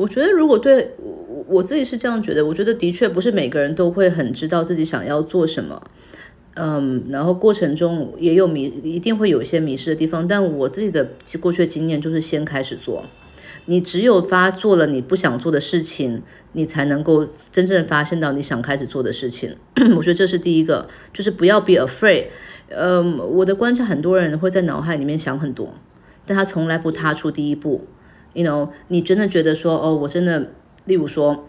[0.00, 5.82] 我觉得，如果对我我自己是这样觉得，我觉得的确不是每个人都会很知道自己想要做什么，
[6.54, 10.26] 嗯，然后过程中也有迷，一定会有一些迷失的地方。
[10.26, 13.04] 但我自己的过去的经验就是先开始做，
[13.66, 19.54] 你只有发做了你不想做的事情，你才能够真正发现到你想开始做的事情。
[19.96, 22.26] 我觉得这是第一个，就是不要 be afraid。
[22.68, 25.74] 嗯，我的观察，很多人会在脑海里面想很多，
[26.24, 27.86] 但他从来不踏出第一步。
[28.32, 30.50] You know，你真的觉得说，哦，我真的，
[30.84, 31.44] 例如说，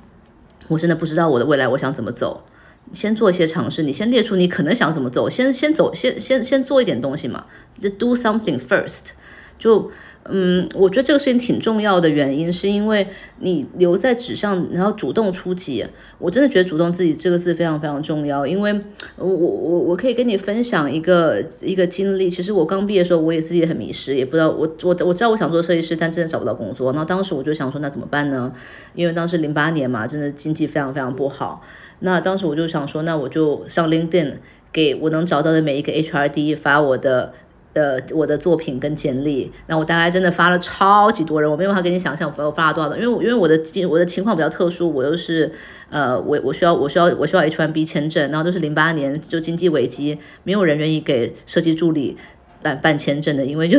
[0.68, 2.44] 我真的不知道我的未来我想怎么走，
[2.92, 7.46] 先做一些尝试，你先列出你可能想怎么走，先先走，先先先做一点东西嘛，
[7.80, 9.10] 就 do something first，
[9.58, 9.90] 就。
[10.28, 13.06] 嗯，我觉得这个事情挺重要的原因，是因为
[13.38, 15.84] 你留在纸上，然后主动出击。
[16.18, 18.78] 我真的觉得“主动自己”这个字非常非常重要，因为
[19.16, 22.28] 我我我可以跟你分享一个一个经历。
[22.28, 26.92] 其实我刚毕业的时候，我也自己很迷失，也不知道我我我知道我想做设计师，但真的找不到工作。
[26.92, 28.52] 那当时我就想说，那怎么办呢？
[28.94, 31.62] 因为当时零八年嘛，真的经济非常非常不好。
[32.00, 34.34] 那当时我就想说，那我就上 LinkedIn
[34.70, 37.32] 给我能找到的每一个 HRD 发我的。
[37.72, 43.56] 呃，我的作品跟简历，那我大概真的发了超级多人，我没有办法跟你想象我发了多少的，因为因为我的
[43.88, 45.52] 我的情况比较特殊，我又是
[45.88, 52.16] 呃，我我需要我需要我需要 H1B 签证，然后都是零八年就经济危机，没有人愿意给设计助理
[52.60, 53.78] 办办签证的，因为就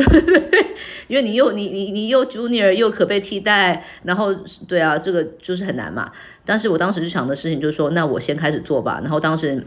[1.08, 4.34] 因为你又你你你又 junior 又可被替代，然后
[4.66, 6.10] 对啊，这个就是很难嘛。
[6.46, 9.66] 但是我当时就想的事情就是说，那我先开始做吧，然后当时。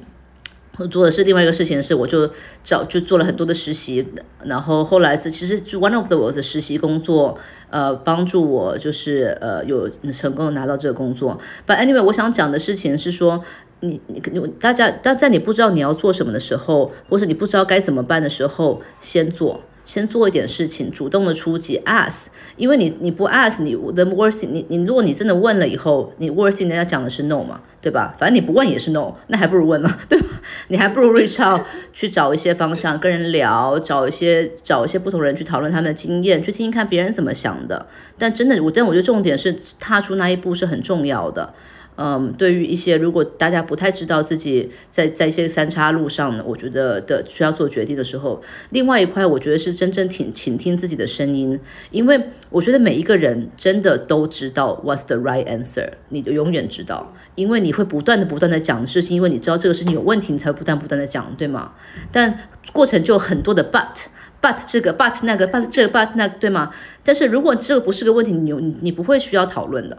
[0.78, 2.30] 我做的是另外一个事情，是我就
[2.64, 4.06] 找就做了很多的实习，
[4.44, 7.38] 然后后来是其实就 one of the 我的实习工作，
[7.70, 11.40] 呃，帮助我就是呃有成功的拿到这个工作。
[11.66, 13.44] But anyway，我想讲的事情是说，
[13.80, 19.62] 你你你大家，但在你不知道你要做什么的时候，或是你不知道该怎么办的时候，先做。
[19.86, 22.26] 先做一点事情，主动的出击，ask，
[22.58, 28.14] 因为你你不 ask，你 the worst 你你如果你真的问了以后，你 worst 人家讲的是 no 嘛，对吧？
[28.18, 30.28] 反正你不问也是 no，那还不如问了， 对吧？
[30.70, 31.62] 你还不如 reach out
[31.94, 37.86] 去找一些方向，跟人聊，找一些找一些不同人去讨论他们的经验，去听听看别人怎么想的。
[38.18, 41.54] 但真的，我但我觉得重点是踏出那一步是很重要的。
[41.98, 51.60] 嗯，对于一些如果大家不太知道自己在在一些三叉路上呢，我觉得的需要做决定的时候，另外一块我觉得是真正听倾听自己的声音，
[51.92, 61.74] 因为我觉得每一个人真的都知道 what's the right answer，你就永远知道，因为你会不断的不断的讲事情，因为你知道这个事情有问题，你才会不断不断的讲，对吗？
[62.12, 62.38] 但
[62.74, 66.72] 过程就很多的 but，but 这个 but 那个 but 这个 but 那个对吗？
[67.04, 69.98] 但是如果这个不是个问题，你你你不会需要讨论的。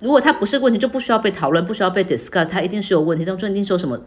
[0.00, 4.00] 如果它不是问题，就不需要被讨论，不需要被 discuss，它一定是有问题，当中一定是有什么，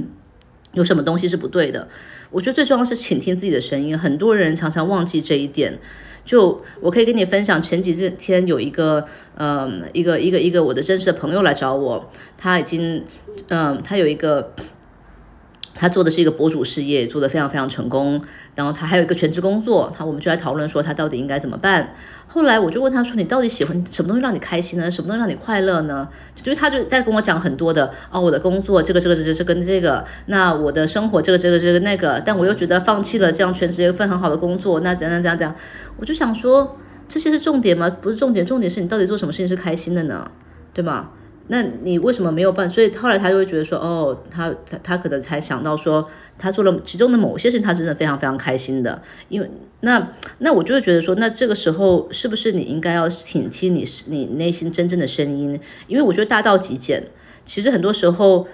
[0.72, 1.88] 有什么东西是不对的。
[2.30, 5.78] 我觉得最重要是倾听自己的声音，很多人常常忘记这一点。
[6.24, 9.04] 就我可以跟你分享，前几天有一个，
[9.36, 13.04] 嗯，一个一个一个我的真实的朋友来找我，他已经，
[13.48, 14.52] 嗯，他有一个。
[15.76, 18.22] 他做的是一个博主事业，做得非常非常成功。
[18.54, 21.96] 然后他还有一个全职工作，他我们就来讨论说他到底应该怎么办。
[22.34, 24.90] 后来我就问他说：“你到底喜欢什么东西让你开心呢？
[24.90, 35.54] 什么东西让你快乐呢？”就是他就在跟我讲很多的哦，我的工作这个这个这个这跟这个，那我的生活这个这个这个那个，但我又觉得放弃了这样全职一份很好的工作，那怎样怎样怎样？
[35.96, 37.88] 我就想说这些是重点吗？
[37.88, 40.28] 不是重点，重点是你到底做什么事情是开心的呢？
[40.72, 41.10] 对吗？
[41.46, 42.68] 那你为什么没有办？
[42.68, 49.00] 所以后来他就会觉得说，哦，他他他可能才想到说，他做了其中的某些事情，他真的非常非常开心的。
[49.28, 49.50] 因为
[49.84, 55.60] 那那我就会觉得说，那这个时候是不是你应该要挺听你你内心真正的声音？
[55.86, 57.04] 因为我觉得大道极简，
[57.46, 58.48] 其实很多时候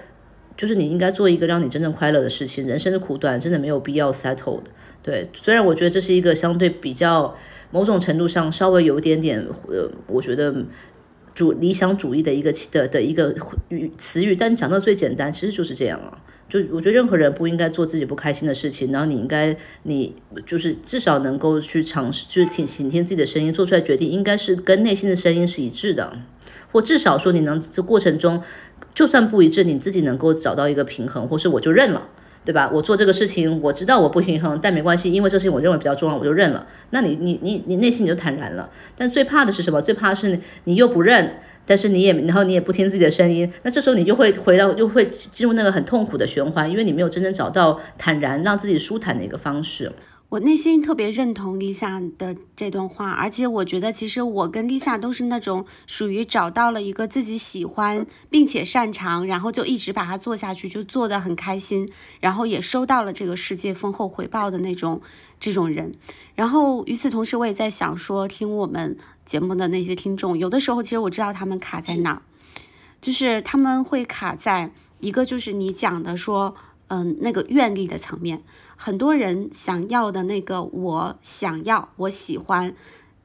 [0.55, 2.67] 就是你应该做一个让你真正快乐的事情。
[2.67, 4.69] 人生的苦短，真的没有必要 settle 的。
[5.01, 7.35] 对，虽然我觉得这是一个相对比较
[7.71, 10.53] 某种程度上稍微有点点，呃，我觉得。
[11.33, 13.35] 主理想主义的一个的的一个
[13.69, 16.17] 语词语，但讲到最简单，其实就是这样啊。
[16.49, 20.13] 就我觉得任何人不应该做自己不开心的事情，然后你应该你
[20.45, 26.17] 就是至少能够去尝试，就是挺倾听自己的声音，做出来决定应该是跟内心的声音是一致的，
[26.71, 28.43] 或至少说你能这过程中
[28.93, 32.09] 就算不一致，你自己能够找到一个平衡，或是我就认了。
[32.43, 32.69] 对吧？
[32.73, 36.65] 我做这个事情，我知道我不平衡，但没关系，因为这事情我认为比较重要，我就认了。
[36.89, 38.69] 那你你你你内心你就坦然了。
[38.97, 39.81] 但最怕的是什么？
[39.81, 43.51] 最怕的是你又不认，但是你也然后你也不听自己的声音。
[43.61, 49.91] 那这时候你就会回到，又会进入那个很痛苦的循环，因为你没有真正找到坦然让自己舒坦的一个方式。
[50.31, 61.91] 我内心特别认同 Lisa 的这段话，而且我觉得其实我跟 Lisa 都是那种属于找到了一个自己喜欢并且擅长，然后就一直把它做下去，就做得很开心，
[62.21, 65.01] 然后也收到了这个世界丰厚回报的那种
[65.37, 65.93] 这种人。
[66.33, 72.21] 然后与此同时，我也在想说，听我们节目的那些听众，有的时候其实我知道他们卡在哪儿，
[73.01, 76.55] 就是他们会卡在一个就是你讲的说。
[76.93, 78.43] 嗯，那个愿力的层面，
[78.75, 82.75] 很多人想要的那个，我想要，我喜欢，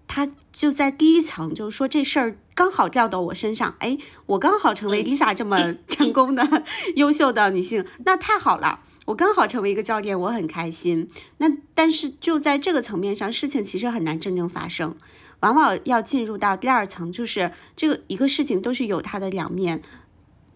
[0.07, 6.63] 他就在第一层，就是说这事儿刚好掉到我身上，哎，我刚好成为 Lisa 这么 成功的、
[6.95, 11.09] 优秀的女性，那太好了，我刚好成为一个教练，我很开心。
[11.39, 14.95] 那但是就在这个层面上，事情其实很难真正发生，
[15.41, 19.83] 往往要进入到第二层，就是这个一个事情都是有它的两面。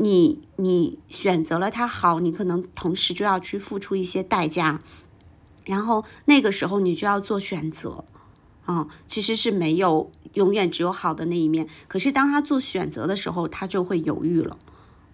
[0.02, 4.80] 你你选择了他好，你可能同时就要去付出一些代价，
[5.64, 8.04] 然后那个时候你就要做选择，
[8.64, 11.68] 啊，其实是没有永远只有好的那一面。
[11.86, 14.56] 可是当他做选择的时候，他就会犹豫了，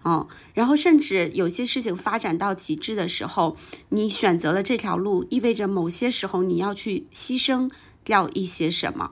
[0.03, 3.57] 哦，然后甚至有些事情发展到极致的时候，
[3.89, 7.69] 你选择了这条路，意味着某些时候你要去牺牲
[8.05, 9.11] 掉一些什么，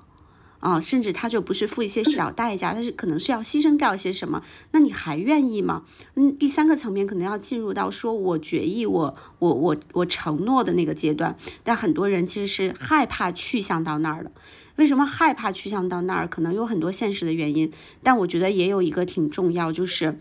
[0.60, 4.42] 啊，甚至他就不是付一些小代价，但是可能是要牺牲掉一些什么，
[4.72, 5.84] 那你还愿意吗？
[6.16, 14.32] 嗯，第三个层面可能要进入到说我决议，我我我我承诺的那个阶段，但很多人其实是害怕去向到那儿的。
[14.78, 16.28] 为什么害怕去向到那儿？
[16.28, 20.20] 可能有很多现实的原因，但我觉得也有一个挺重要，就是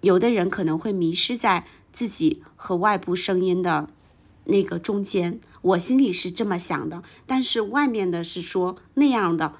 [0.00, 3.88] 有的人可能会迷失在自己和外部声音的
[4.44, 5.40] 那个中间。
[5.62, 9.54] 我心里是这么想的，但是外面的是说那样的。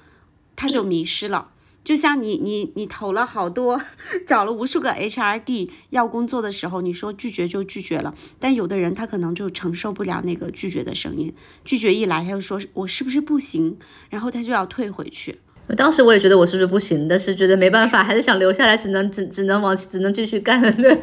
[0.55, 1.49] 他就迷失了，
[1.83, 3.81] 就像你你你投了好多，
[4.27, 11.33] 找了无数个 HRD 要工作的时候，你说拒绝就拒绝了，但有的人他可能就承受不了那个拒绝的声音，
[11.65, 13.79] 拒绝一来他就说我是不是不行，
[14.11, 15.39] 然后他就要退回去。
[15.75, 21.01] 当时我也觉得我是不是不行，但是觉得没办法，还是想留下来，只能只只能往只能继续干，对，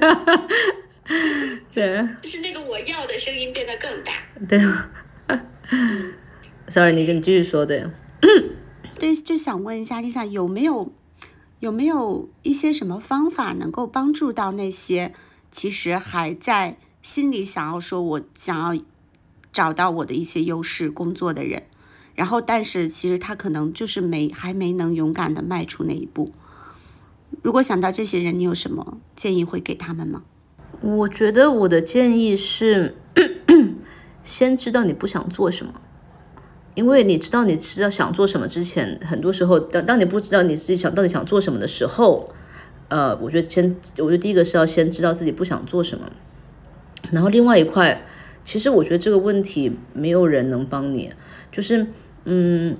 [1.74, 4.12] 对，就是那个我要的声音变得更大，
[4.48, 4.60] 对，
[6.68, 7.84] sorry，你跟你继续说对。
[8.98, 10.92] 对，就想问一下 Lisa，有没有
[11.60, 15.14] 有没有一些什么方法能够帮助到那些
[15.50, 18.82] 其实还在心里想要说我想要
[19.50, 21.64] 找到我的一些优势工作的人，
[22.14, 26.32] 然后但是其实他可能就是没还没能勇敢的迈出那一步。
[27.42, 30.22] 如果想到这些人，你有什么建议会给他们吗？
[30.80, 32.94] 我觉得我的建议是，
[34.24, 35.74] 先知道你不想做什么。
[36.76, 42.32] 因为你知道你知道想做什么之前，很多时候当当你不知道你自己想到底想做什么的时候，
[42.88, 46.10] 呃，我觉得先，我觉得第一个是要先知道自己不想做什么，
[47.10, 48.06] 然后另外一块，
[48.44, 51.12] 其实我觉得这个问题没有人能帮你，
[51.50, 51.88] 就是，
[52.24, 52.76] 嗯，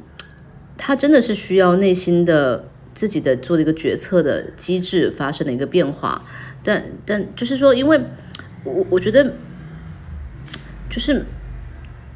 [0.78, 6.24] 他真的是需要内心的自己的做的一个决策的机制发生了一个变化，
[6.62, 8.01] 但但就是说，因为
[8.64, 9.35] 我我觉得
[10.88, 11.25] 就是。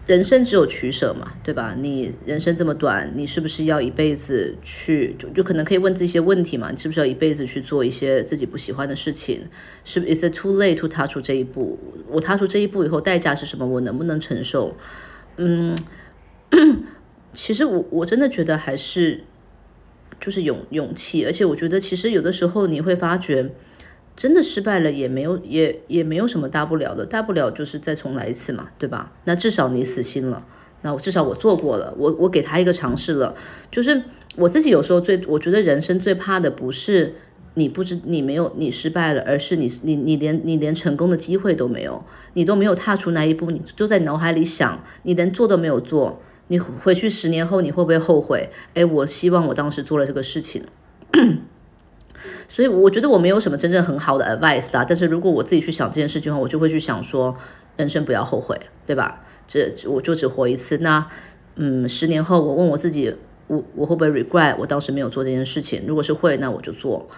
[0.07, 1.75] 人生只有取舍嘛，对吧？
[1.81, 5.17] 你人生这么短，你是不是要一辈子去？
[5.19, 6.71] 就就可能可以问自己一些问题嘛？
[6.71, 9.49] 你是不是要一辈子去做一些自己不喜欢的事情？
[9.83, 11.79] 是不？Is it too late to 踏出这一步？
[12.11, 13.67] 我踏出这一步以后，代价是什么？
[13.67, 14.77] 我能不能承受？
[15.39, 15.75] 嗯，
[17.33, 19.25] 其实我我真的觉得还是
[20.21, 23.51] 就是勇勇气，而且我觉得其实有的时候你会发觉。
[24.16, 29.12] 真的失败了也没有也也没有什么大不了的，大不了就是再重来一次嘛，对吧？
[29.24, 30.46] 那至少你死心了，
[30.83, 33.35] 那我至少我做过了，我我给他一个尝试了。
[33.70, 34.03] 就是
[34.37, 37.14] 我自己有时候最我觉得人生最怕的不是
[37.55, 48.50] 你不知你没有你失败了，而是你你你连你连成功的机会都没有，你都没有踏出那一步，你就在脑海里想，你连做都没有做，你回去十年后你会不会后悔？
[48.74, 50.62] 哎，我希望我当时做了这个事情。
[52.49, 57.37] 所以我觉得我没有什么真正很好的 advice 啦，但是如果我自己去想这件事情的话，我就会去想说，
[57.77, 59.23] 人生不要后悔，对吧？
[59.47, 61.07] 这我就只活一次，那
[61.57, 63.15] 嗯，十年后我问我自己，
[63.47, 65.85] 我我会不会 regret 我当时没有做这件事情？
[65.87, 67.09] 如果是会，那我就做。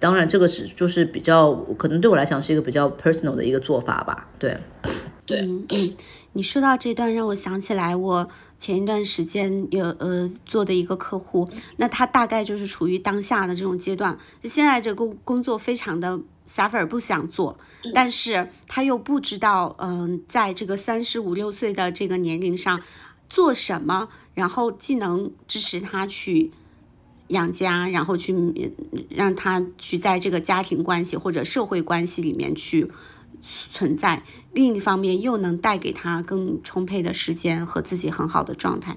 [0.00, 4.56] 当然，这个是就是比较可能对我来讲是一个比较 personal 的一个做法吧，对。
[5.26, 5.66] 对，嗯，
[6.32, 17.56] 你说到这段，让我想起来我前一段时间有呃做的一个客户，那他大概就是处于当下的这种阶段，现在这工工作非常的 suffer，不想做，
[17.94, 22.80] 但是他又不知道，嗯，在这个三十五六岁的这个年龄上
[23.30, 26.50] 做什么，然后既能支持他去
[27.28, 28.34] 养家，然后去
[29.08, 32.90] 让他去在这个家庭关系或者社会关系里面去。
[33.72, 34.24] 存在，
[34.58, 38.96] 另一方面又能带给他更充沛的时间和自己很好的状态。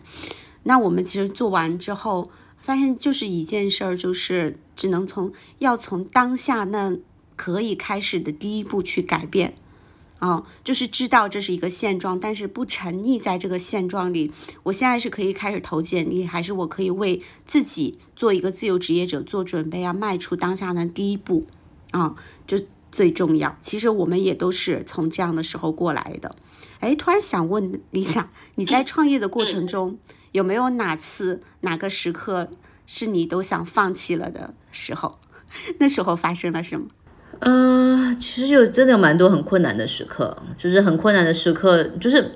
[0.64, 6.98] 那我们其实做完之后，发现就是一件事儿，就是只能从要从当下那
[7.36, 9.54] 可以开始的第一步去改变，
[10.18, 14.32] 啊，就是知道这是一个现状，但是不沉溺在这个现状里。
[14.64, 21.46] 我现在是可以开始投简历，还是我可以为自己做一个自由职业者做准备，要迈出当下的第一步，
[21.92, 22.16] 啊，
[22.48, 22.60] 就。
[22.92, 26.36] 最重要，其实我们也都是从这样的时候过来的。
[26.80, 29.98] 哎，突然想问李想，你在创业的过程中，
[30.32, 32.50] 有没有哪次哪个时刻
[32.86, 35.20] 是你都想放弃了的时候？
[35.80, 36.88] 那时候发生了什么？
[37.40, 42.34] 嗯，其实有真的有蛮多很困难的时刻，就是很困难的时刻，就是。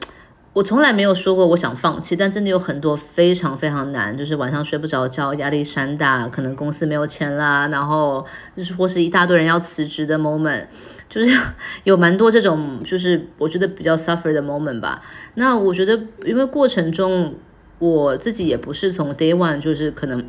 [0.56, 8.26] 我从来没有说过我想放弃，但真的有很多非常非常难，就是晚上睡不着觉，压力山大，可能公司没有钱啦，然后
[8.56, 10.68] 就是或是一大堆人要辞职的 moment，
[11.10, 11.38] 就是
[11.84, 15.02] 有蛮多这种，就是我觉得比较 suffer 的 moment 吧。
[15.34, 17.36] 那我觉得，因为过程中
[17.80, 20.24] 我自己也不是从 day one 就是可能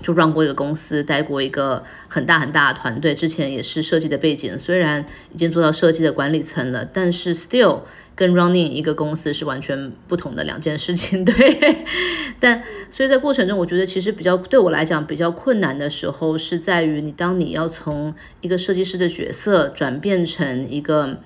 [0.00, 7.80] 就 run 过一个公司，带过一个很大很大的团队，之前也是设计的背景，虽然已经做到设计的管理层了，但是 still
[8.14, 11.84] 跟 running 一个公司是完全不同的两件事情， 对。
[12.40, 21.18] 但所以在过程中，我觉得其实比较对我来讲比较困难的时候，是在于你当你要从一个设计师的角色转变成一个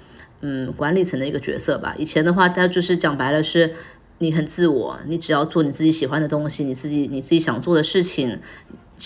[0.42, 1.94] 嗯管理层的一个角色吧。
[1.96, 3.72] 以前的话，他就是讲白了是。
[4.18, 8.38] 你很自我，你只要做你自己喜欢的东西，你自己你自己想做的事情，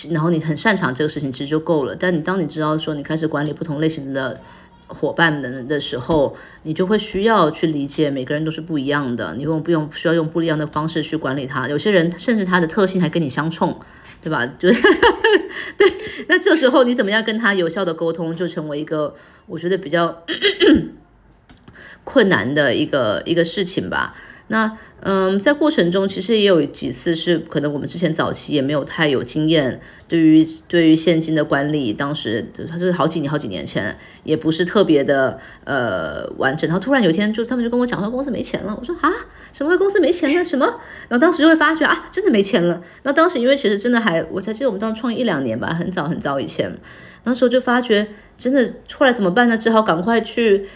[0.09, 1.95] 然后你很擅长这个事情，其实就够了。
[1.95, 4.39] 但你当你知道说你开始管理不同类型的
[4.87, 11.67] 伙伴的的时候，你就会需要去理解每个人都是不一样的，你用不用需要用不一样的方式去管理他。
[11.67, 13.77] 有些人甚至他的特性还跟你相冲，
[14.21, 14.45] 对吧？
[14.57, 14.81] 就是
[15.77, 15.91] 对，
[16.27, 19.13] 那这时候你怎么样跟他有效的沟通，就成为一个
[19.45, 20.23] 我觉得比较
[22.05, 24.15] 困难的一个一个事情吧。
[24.51, 29.79] 那嗯，在过程中其实也有几次是可能我们之前早期也没有太有经验，
[30.09, 36.67] 对于对于现金的管理，当时他是好几年好几年前，也不是特别的呃完整。
[36.67, 39.09] 然后突然有一天就他们就跟我讲说公司没钱了，我说啊
[39.53, 40.65] 什么公司没钱了什么？
[41.07, 42.81] 然后当时就会发觉啊真的没钱了。
[43.03, 46.69] 那当时因为其实真的还我才记得我们当时创业一两年吧，很早很早以前，
[47.23, 48.05] 那时候就发觉
[48.37, 49.57] 真的后来怎么办呢？
[49.57, 50.67] 只好赶快去。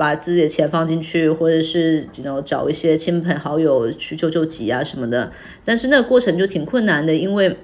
[0.00, 5.30] 把自己的钱放进去，或者是然后找一些亲朋好友去救救急啊什么的，
[5.62, 7.54] 但是那个过程就挺困难的，因为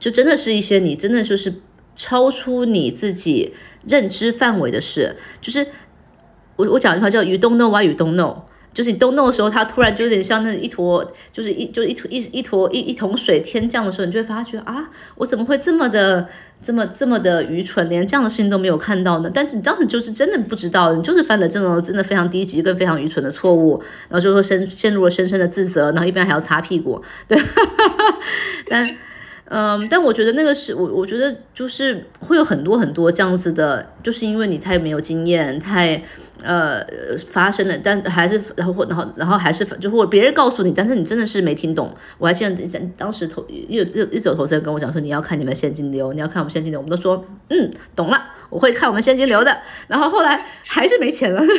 [0.00, 1.54] 就真的是一些你真的就是
[1.94, 3.54] 超出你自己
[3.86, 5.68] 认知范围的事，就是
[6.56, 8.47] 我我讲一句话叫 “you don't know why you don't know”。
[8.72, 16.28] 就是你都弄的时候，它突然就有点像那一坨，就是一就一坨一一坨一一桶水天降的时候，你就会发觉啊，我怎么会这么的
[16.62, 19.30] 这么这么的愚蠢，连这样的事情都没有看到呢？
[19.32, 27.38] 但是你当时就是真的不知道，你就是犯了这种真的非常低级跟非常愚蠢的错误，然后就会深陷入了深深的自责，然后一边还要擦屁股，对，
[28.68, 28.96] 但。
[29.50, 36.02] 嗯，但我觉得那个是我，我觉得就是会有很多很多这样子的，就是因为你太没有经验，太
[36.42, 36.84] 呃
[37.30, 41.92] 发生了，但还是然后然后然后还是就或别人告诉你，但是你真的是没听懂。
[42.18, 48.20] 我还记得当时投一有一有投资人跟我讲说，你要看你们现金流，你要看我们现金流，我们都说嗯懂了，
[48.50, 49.58] 我会看我们现金流的。
[49.86, 51.42] 然后后来还是没钱了。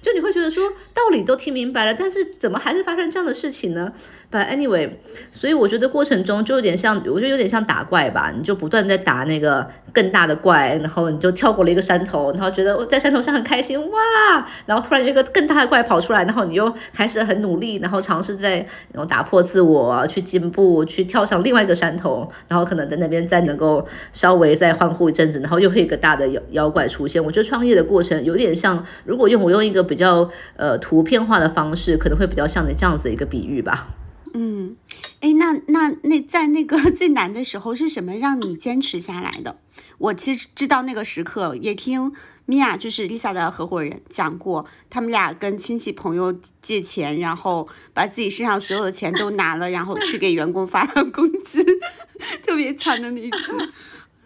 [0.00, 3.92] 就你会觉得说道理都听明白了，但是怎么还是发生这样的事情呢
[4.30, 4.88] ？But anyway，
[5.32, 18.56] 所以我觉得过程中就有点像，我觉得有点像打怪吧，你就不断在打那个更大的怪，然后你就跳过了一个山头，然后觉得我在山头上很开心哇，然后突然有一个更大的怪跑出来，然后你又开始很努力，然后尝试在
[18.92, 27.24] 然后打破自我，去进步，去跳上另外一个山头，然后可能在那边再能够稍微再欢呼一阵子，然后又会一个大的妖妖怪出现。
[27.24, 33.88] 我觉得创业的过程有点像，如果用我用一个比比较呃图片化的方式，可能会比较像你这样子一个比喻吧。
[34.34, 34.76] 嗯，
[35.20, 39.56] 哎，那那那在那个最难的时候是什么让你坚持下来的？
[39.96, 42.12] 我其实知道那个时刻，也听
[42.46, 46.32] 米娅就是 Lisa 的合伙人讲过，他们俩跟亲戚朋友
[46.62, 51.64] 借钱，然后把自己身上所有的钱都拿了，然后去给员工发了工资，
[52.46, 53.70] 特别惨的那一次。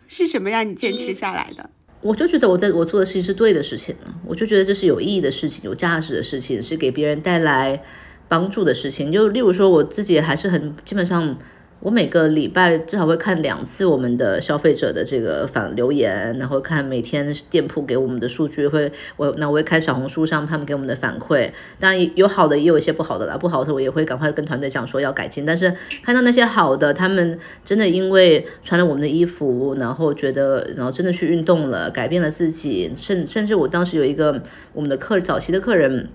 [0.07, 1.71] 是什么让你坚持下来的？
[2.03, 3.97] 我就觉得我在我做的事情是对的事情，
[4.27, 7.83] 我就觉得这是有意义的事情，有价值的事情，是给别人带来
[8.29, 9.11] 帮助的事情。
[9.11, 11.39] 就例如说，我自己还是很基本上。
[11.81, 25.47] 我每个礼拜至少会看两次我们的消费者的这个反留言，然后看每天店铺给我们的数据，会我那我会看小红书上他们给我们的反馈，当然有好的也有一些不好的啦，不好的我也会赶快跟团队讲说要改进。
[25.47, 34.43] 但是看到那些好的，他们真的因为穿了我们的衣服，然后觉得然后真的去运动了，改变了自己，甚甚至我当时有一个
[34.75, 36.11] 我们的客早期的客人。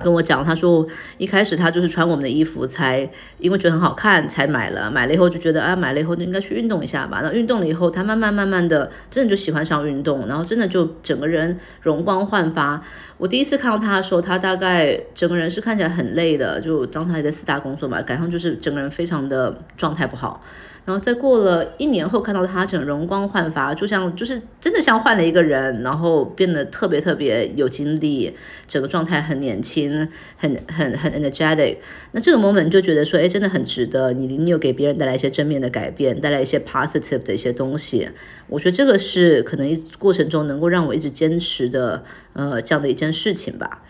[0.00, 0.86] 跟我讲，他说
[1.16, 3.08] 一开始他就是穿我们的衣服，才
[3.38, 7.20] 因为觉得很好看才买了，买了以后就觉得啊，买了以后就应该去运动一下吧。
[7.22, 12.80] 那运动了以后，他慢慢慢慢的真的就喜欢上运动，然后真的就整个人容光焕发。
[13.16, 20.42] 我第一次看到他的时候，他大概整个人是看起来很累的，就当他还在四大工作嘛，赶上就是整个人非常的状态不好。
[20.88, 28.34] 然后再过了一年后，看到他整容光焕发，就像就是真的像换了一个人，然后变得特别特别有精力，
[28.66, 30.08] 整个状态很年轻，
[30.38, 31.76] 很很很 energetic。
[32.12, 38.08] 那这个 moment 就觉得说，哎，真的很值得你，你有给别人带来一些正面的改变，带来一些 positive 的一些东西。
[38.46, 43.82] 我觉得这个是可能一过程中能够让我一直坚持的，呃，这样的一件事情吧。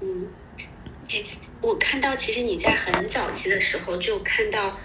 [0.00, 0.28] 嗯，
[1.60, 4.78] 我看到其实你在很早期的时候就看到。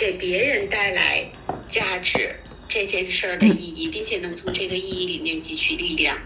[0.00, 1.30] 给别人带来
[1.70, 2.34] 价值
[2.66, 6.16] 这件事儿的意义，并且能从这个意义里面汲取力量。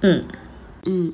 [0.00, 0.24] 嗯
[0.86, 1.12] 嗯，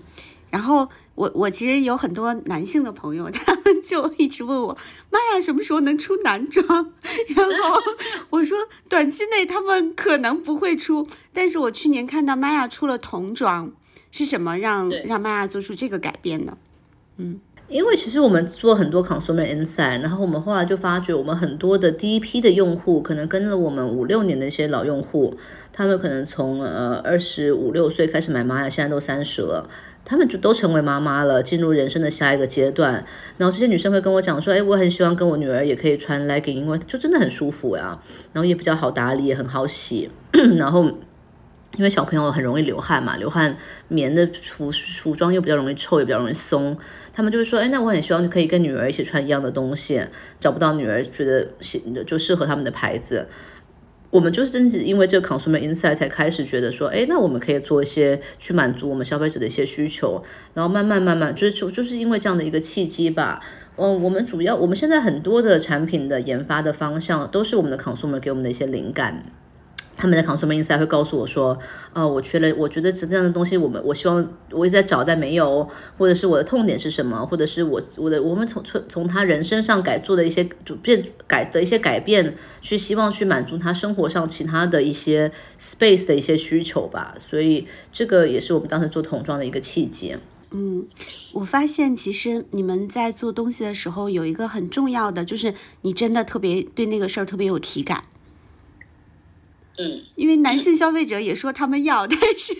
[0.50, 4.78] 然后我我其实有很多男性的朋友， 他们就一直问我，
[5.10, 6.64] 妈呀，什么时候能出男装？
[7.34, 7.80] 然后
[8.30, 8.56] 我说
[8.88, 13.72] 短期内他们可能不会出，但是我去年看到玛雅出了童装，
[14.12, 16.56] 是什么让让玛雅做出这个改变呢？
[17.16, 17.40] 嗯，
[17.70, 25.36] 因为其实我们做很多 consumer insight，然后我们后来就发觉，我们很多的第一批的用户，可能跟了我们五六年的一些老用户，
[25.72, 29.70] 他们可能从呃二十五六岁开始买玛雅，现在都三十了。
[30.04, 33.04] 他们就都成为妈妈了，进入人生的下一个阶段。
[33.36, 38.00] 然后这些女生会跟我讲说：“哎，我很希望跟我女儿也可以穿 legging，因为就真的很舒服呀，
[38.32, 40.10] 然后也比较好打理，也很好洗。
[40.56, 40.84] 然后
[41.76, 43.56] 因为小朋友很容易流汗嘛，流汗
[43.86, 46.76] 棉的服服装又比较容易臭，也比较容易松。
[47.20, 50.02] 他们就会说：哎，那我很希望可以跟女儿一起穿一样的东西，
[50.40, 53.28] 找不到女儿觉得适就适合他们的牌子。”
[54.08, 63.38] 我们就是真是因为这个 consumer insight 才开始觉得说，哎，那我们可以做一些去满足我们消费者的一些需求，然后慢慢慢慢就是就就是因为这样的一个契机吧。
[63.76, 69.22] 嗯，我们主要我们现在很多的产品的研发的方向都是我们的 consumer 给我们的一些灵感。
[70.00, 71.58] 他们的 consumer insight 会告诉我说，
[71.92, 80.48] 啊，我缺了，我觉得这样的东西，我们我希望我一直在找，但没有，或者是我的痛点是什么，或者是我我的我们从从从他人身上改做的一些
[80.82, 85.30] 变改的一些改变，去希望去满足他生活上其他的一些
[85.60, 87.14] space 的一些需求吧。
[87.18, 90.16] 所以这个也是我们当时做童装的一个契机。
[90.52, 90.88] 嗯，
[91.34, 98.02] 我发现其实你们在做东西的时候有一个很重要的，就是你真的特别对那个事儿特别有体感。
[99.80, 102.54] 嗯，因为男性消费者也说他们要， 但是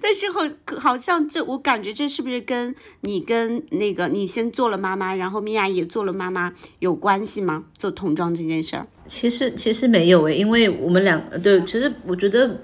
[0.00, 0.42] 但是好
[0.78, 7.64] 好像这我感觉这是不是跟你跟那个你先做了妈妈，然后米娅也做了妈妈有关系吗？
[7.76, 12.60] 做童装这件事儿，其实其实没有诶，因为我们两对，其实我觉得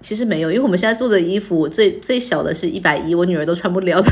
[0.00, 4.10] 其实没有，因为我们现在做的衣服最最小的是一百一，我女儿都穿不了的，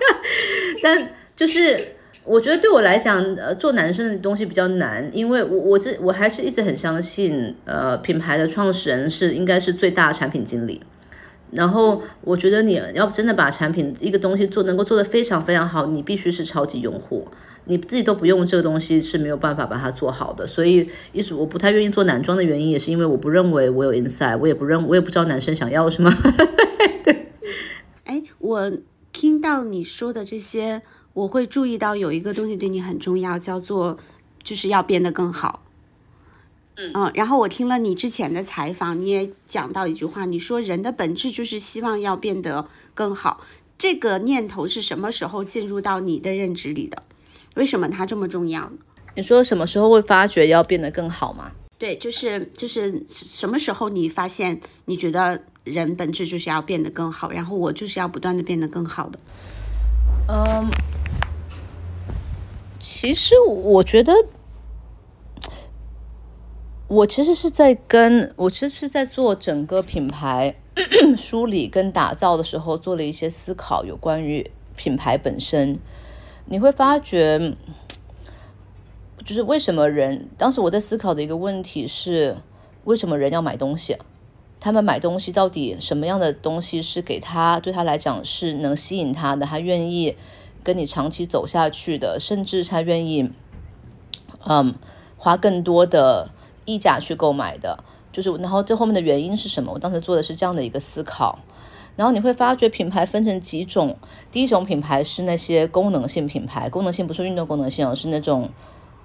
[0.82, 1.96] 但就是。
[2.24, 10.80] 我觉得对我来讲，呃，做男生的东西比较难，因为我我这我还是一直很相信，呃，品牌的创始人是应该是最大的产品经理。
[11.50, 17.26] 然后我觉得你要真的把产品一个东西做能够做得非常非常好，你必须是超级用户，
[17.64, 20.46] 你自己都不用这个东西是没有办法把它做好的。
[20.46, 26.10] 所以一直我不太愿意做男装的原因，也是因为我不认为我有 inside，我也不认我也不知道男生想要什么。
[27.04, 27.32] 对，
[28.04, 28.72] 哎，我
[29.12, 30.82] 听到你说的这些。
[31.14, 33.98] 我会注意到有一个东西对你很重要，叫做
[34.42, 35.62] 就是要变得更好。
[36.74, 43.40] 嗯然后我听了你之前的采访，你也讲到一句话，你说人的本质就是希望要变得更好。
[43.76, 47.02] 这个念头是什么时候进入到你的认知里的？
[47.56, 48.72] 为什么它这么重要呢？
[49.14, 51.52] 你说什么时候会发觉要变得更好吗？
[51.78, 59.18] 对，就是就是什么时候你发现你觉得人本质就是要变得更好，然后我就是要不断的变得更好的。
[60.28, 60.70] 嗯。
[62.84, 64.12] 其实我觉得，
[66.88, 70.56] 我其实是在跟我其实是在做整个品牌
[71.16, 75.78] 梳理跟打造的时候，做了一些思考，有关于品牌本身。
[76.46, 77.54] 你会发觉，
[79.24, 82.36] 就是为什么人当时我在思考的一个问题是，
[82.82, 83.96] 为什么人要买东西？
[84.58, 90.16] 他们买东西到底什么样的东西是给他对他来讲是能吸引他的，他愿意。
[90.62, 93.30] 跟你长期走下去的，甚至他愿意，
[94.44, 94.74] 嗯，
[95.16, 96.30] 花更多的
[96.64, 97.82] 溢价去购买的，
[98.12, 99.72] 就是然后这后面的原因是什么？
[99.72, 101.38] 我当时做的是这样的一个思考，
[101.96, 103.96] 然后你会发觉品牌分成几种，
[104.30, 108.48] 第一种品牌是那些功能性品牌，功能性不是运动功能性，而是那种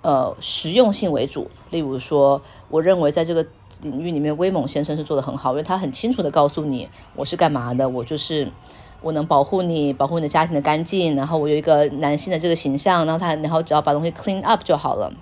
[0.01, 1.49] 呃实用性为主。
[1.71, 3.45] 例如说，我认为在这个
[3.81, 8.47] 领域里面，威猛先生是做的很好，因为他很清楚的告诉你我是干嘛的，我就是。
[9.01, 15.13] 我能保护你，保护你的家庭的干净，然后我有一个男性的这个形象，然后他，然后只要把东西 clean up 就好了。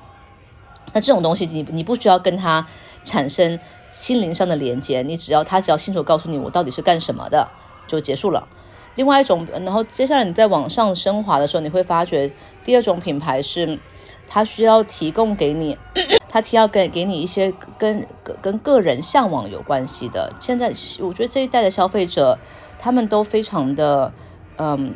[0.94, 2.66] 那这种东西，你你不需要跟他
[3.04, 3.60] 产生
[3.92, 7.50] 心灵上的连接，你只要他只要清楚告诉你我到底是干什么的，
[7.86, 8.48] 就结束了。
[8.96, 12.32] 另外一种，然后接下来你在往上升华的时候，你会发觉
[12.64, 13.78] 第二种品牌是，
[14.26, 15.78] 他需要提供给你，
[16.30, 18.08] 他提要给给你一些跟
[18.42, 20.32] 跟个人向往有关系的。
[20.40, 20.72] 现在
[21.02, 22.40] 我觉得这一代的消费者。
[22.86, 24.14] 他们都非常的，
[24.58, 24.94] 嗯，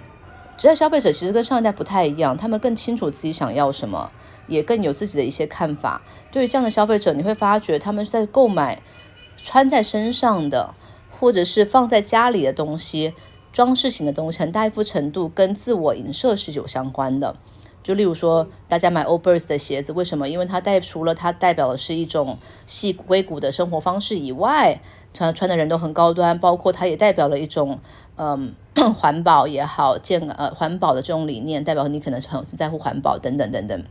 [0.56, 4.12] 这代消费者其实跟上一代不太一样，他们更清楚自己想要什么，
[4.46, 6.00] 也更有自己的一些看法。
[6.32, 8.84] 对于这样的消费者，你会发觉他们在购买
[9.38, 10.76] 穿在身上的，
[11.20, 13.16] 或者是放在家里的东西，
[13.52, 17.36] 装饰型的东西，很大一部程度跟自我影射是有相关的。
[17.90, 20.30] 就例如说，大家买 Old Birds 的鞋子，为什么？
[20.30, 22.38] 因为它代除了它代表的是一种
[22.68, 24.80] 细硅谷的生活方式以外，
[25.12, 27.80] 穿穿的人都很高端，包括它也代表了一种
[28.18, 28.54] 嗯
[28.94, 33.84] 环保也好，健呃环保的这种理念，代表你可能很在乎环保等等等等。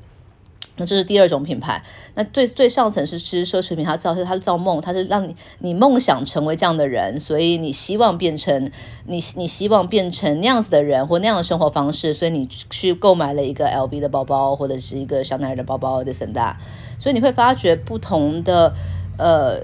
[0.79, 1.83] 那这是第二种品牌，
[2.15, 8.71] 那最最上层是吃奢侈品，它造是它造梦，它是让你你梦想成为这样的人，所以你希望变成
[9.05, 16.57] 你你希望变成那样子的人或那样的生活方式，所以你去购买了一个 LV 的包包或者是一个香奈儿的包包的森大，
[16.99, 18.73] 所以你会发觉不同的
[19.19, 19.61] 呃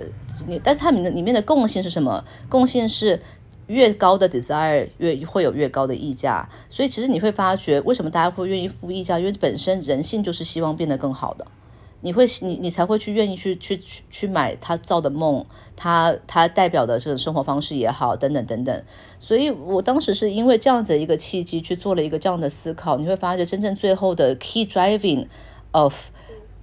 [0.46, 2.24] 你，但是它里面里面的共性是什么？
[2.48, 3.22] 共性是。
[3.66, 11.46] 越高的 desire 越会有越高的溢价，所以其实你会发觉为什么大家会愿意付溢价，因为本身人性就是希望变得更好的，
[12.02, 18.84] 你会你你才会去愿意去去去去买他造的梦，他他代表的这种生活方式也好，等等等等。
[19.18, 25.26] 所以我当时是因为这样子一个契机去做了一个这样的思考，你会发觉真正最后的 key driving
[25.72, 26.08] of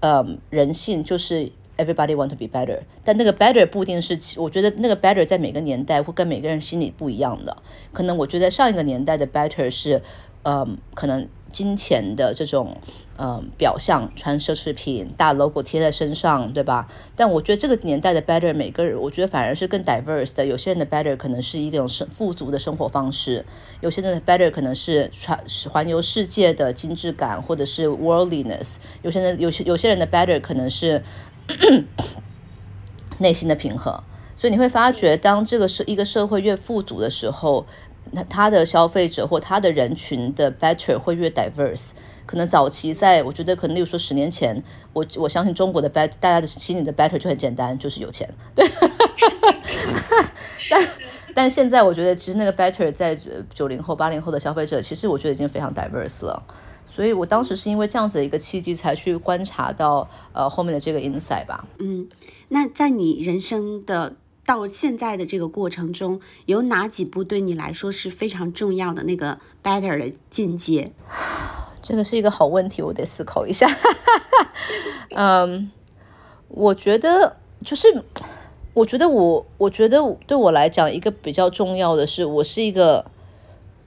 [0.02, 1.52] 嗯人性就是。
[1.78, 7.58] Everybody want to be better，但那个 better 不一定是，我觉得那个 better 在每个年代会跟每个人心里不一样的。
[7.92, 10.04] 可能我觉得上一个年代的 better 是，
[10.44, 12.78] 嗯，可能金钱的这种，
[13.18, 16.88] 嗯，表象，穿奢侈品，大 logo 贴在身上，对吧？
[17.16, 20.46] 但我觉得这个年代的 better，每个人，我觉得反而是更 diverse 的。
[20.46, 23.44] 有些人的 better 可能是一种生富足的生活方式，
[23.80, 25.40] 有些人的 better 可能是传
[25.72, 28.76] 环游世界的精致感，或者是 worldliness。
[29.02, 31.02] 有些人有些有些人的 better 可能是。
[33.20, 34.04] 内心的平和，
[34.36, 37.66] 所以你会发觉，当这个社一个社会越富足的时候，
[38.12, 41.90] 那他的消费者或他的人群的 better 会越 diverse。
[42.26, 44.64] 可能早期在，我觉得可能，例如说十年前，
[44.94, 48.30] 我我相信中国的 better，大家的心里的 better 就很简单，就是有钱。
[48.56, 48.66] 对，
[50.70, 50.88] 但
[51.36, 53.18] 但现在我觉得，其实那个 better 在
[53.54, 56.42] 九零后、八零后的消费者，其实我觉得已经非常 diverse 了。
[57.02, 61.68] 所以我当时是因为这样子的一个契机，才去观察到呃后面的这个 insight 吧。
[61.80, 62.08] 嗯，
[62.50, 70.92] 那在你人生的到现在的这个过程中，有哪几步对你来说是非常重要的那个 better 的进阶？
[71.82, 73.68] 这个是一个好问题，我得思考一下。
[75.18, 75.72] 嗯，
[76.50, 78.04] 我觉得就是，
[78.76, 79.98] 我觉得我，我觉得
[80.28, 83.04] 对我来讲，一个比较重要的是，我是一个。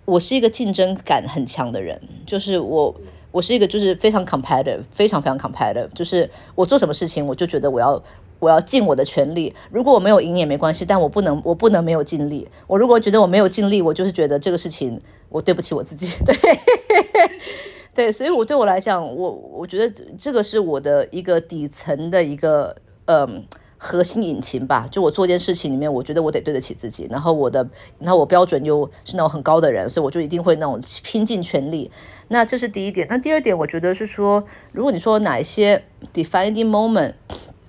[0.04, 2.94] 我是一个竞争感很强的人，就是我，
[3.30, 8.02] 我是一个就是非常 competitive，非常非常 competitive，就是我做什么事情，我就觉得我要
[8.38, 9.54] 我要尽我的全力。
[9.70, 12.46] 如果我没有赢也没关系，但我不能我不能没有尽力。
[12.66, 15.00] 我如果觉得我没有尽力，我就是觉得这个事情
[15.30, 16.18] 我对不起我自己。
[16.24, 16.36] 对，
[17.94, 22.76] 对，所以我对我来讲，我我觉得这个是我的一个底层的一个
[23.06, 23.42] 嗯。
[23.84, 27.68] 核心引擎吧，就我做一件事情里面，我觉得我得对得起自己，然后我的，
[27.98, 31.90] 然后我标准又是那种很高的人，所以我就一定会那种拼尽全力。
[32.28, 33.06] 那这是第一点。
[33.10, 37.12] 那第二点，我觉得是说，如果你说哪一些 defining moment，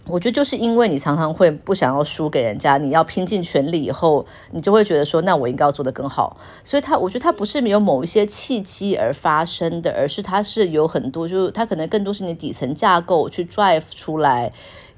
[0.07, 6.37] 我觉得就是因为你常常会不想要输给人家，你要拼尽全力以后，你就会觉得说，那我应该要做得更好。
[6.63, 14.53] 所以它，我觉得它不是没有某一些契机而发生的，而是它是有很多，就是它可能更多是你底层架构去 drive 出来。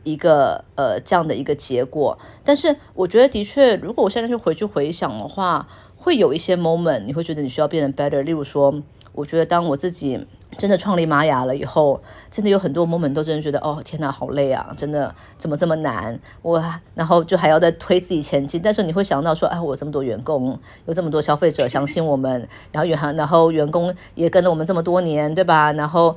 [0.07, 8.21] 一个呃这样的一个结果，但是我觉得的确，如果我现在去回去回想的话，会有一些 moment，你会觉得你需要变得 better。
[8.21, 8.73] 例如说，
[9.11, 10.25] 我觉得当我自己
[10.57, 12.01] 真的创立玛雅了以后，
[12.31, 16.17] 真的有很多 moment 都真的觉得，哦天哪，好累啊，真的怎么这么难？
[16.41, 16.63] 我
[16.95, 25.73] 然后就还要再推自己前进，但是你会想到说，哎，我这么多员工，有这么多消费者相信我们，然后员然后员工也跟了我们这么多年，对吧？
[25.73, 26.15] 然后。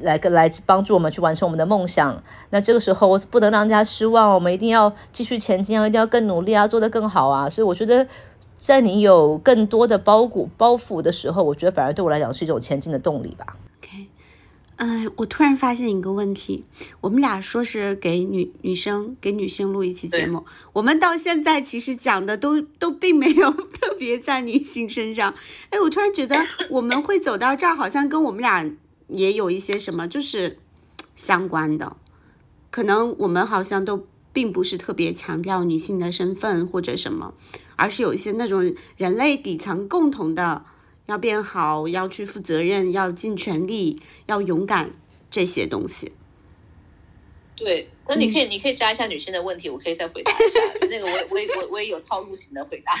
[0.00, 2.22] 来个来帮助我们去完成我们的梦想。
[2.50, 7.48] 那这个时候，我不能让人家失望，我们一定要继续前进啊，一定要更努力啊，做得更好啊。
[7.48, 8.06] 所以我觉得，
[8.56, 13.56] 在你有更多的包裹包袱的时候，我觉得反而对我来讲是一种前进的动力吧。
[13.78, 14.06] OK，
[14.76, 16.64] 嗯，我突然发现一个问题，
[17.00, 25.34] 我们俩说是给女女生给女性录一期节目，我们到现在其实讲的都都并没有特别在女性身上。
[25.70, 26.36] 哎，我突然觉得
[26.70, 28.70] 我们会走到这儿，好像跟我们俩。
[29.08, 30.58] 也有一些什么就是
[31.14, 31.96] 相关的，
[32.70, 37.32] 可能我们好像都并不是特别强调女性的身份或者什么，
[37.76, 40.64] 而是有一些那种人类底层共同的
[41.06, 44.90] 要变好，要去负责任，要尽全力，要勇敢
[45.30, 46.12] 这些东西。
[47.54, 50.60] 对，那你可以你可以加一下女性的问题，我可以再回答一下。
[50.90, 52.92] 那个我我我我也有套路型的回答。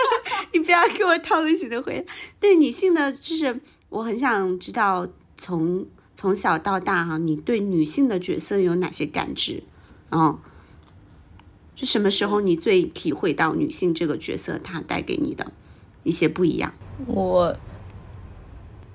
[0.52, 2.12] 你不要给我套路型的回答。
[2.38, 3.58] 对女性的，就是
[3.88, 5.08] 我很想知道。
[5.42, 5.84] 从
[6.14, 9.64] 从小到大哈，你对女性的角色有哪些感知？
[10.10, 10.38] 哦，
[11.74, 15.50] 是什么时候你最体会到女性这个角色她带给你的
[16.04, 16.72] 一些不一样？
[17.08, 17.56] 我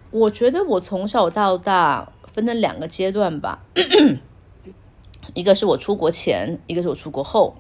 [0.10, 3.60] 我觉得我从小到大分成两个阶段吧，
[5.36, 7.58] 一个是我出国前，一个是我出国后。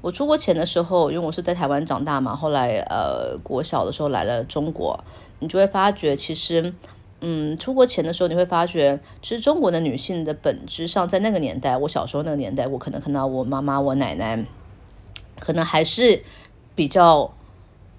[0.00, 5.02] 我出国前的时候，因为我是在台湾长大嘛，后来呃国小的时候来了中国，
[5.40, 6.72] 你就会发觉其实，
[7.22, 14.44] 嗯，出国前的时候你会发觉，其实中国的女性的本质上，在那个年代，我小时候那个年代，我可能看到我妈妈、我奶奶，
[15.38, 16.22] 可能还是
[16.74, 17.32] 比较，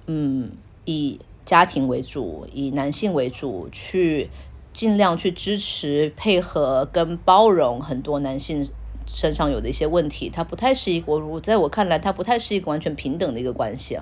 [0.08, 0.52] 嗯，
[0.86, 4.30] 以家庭为主，以男性为主，去
[4.74, 8.70] 尽量去支持、配合跟包容很多男性。
[9.06, 14.00] 身上有的一些问题，它不太是一个我在我看来，它不太是一个完全平等的一个关系。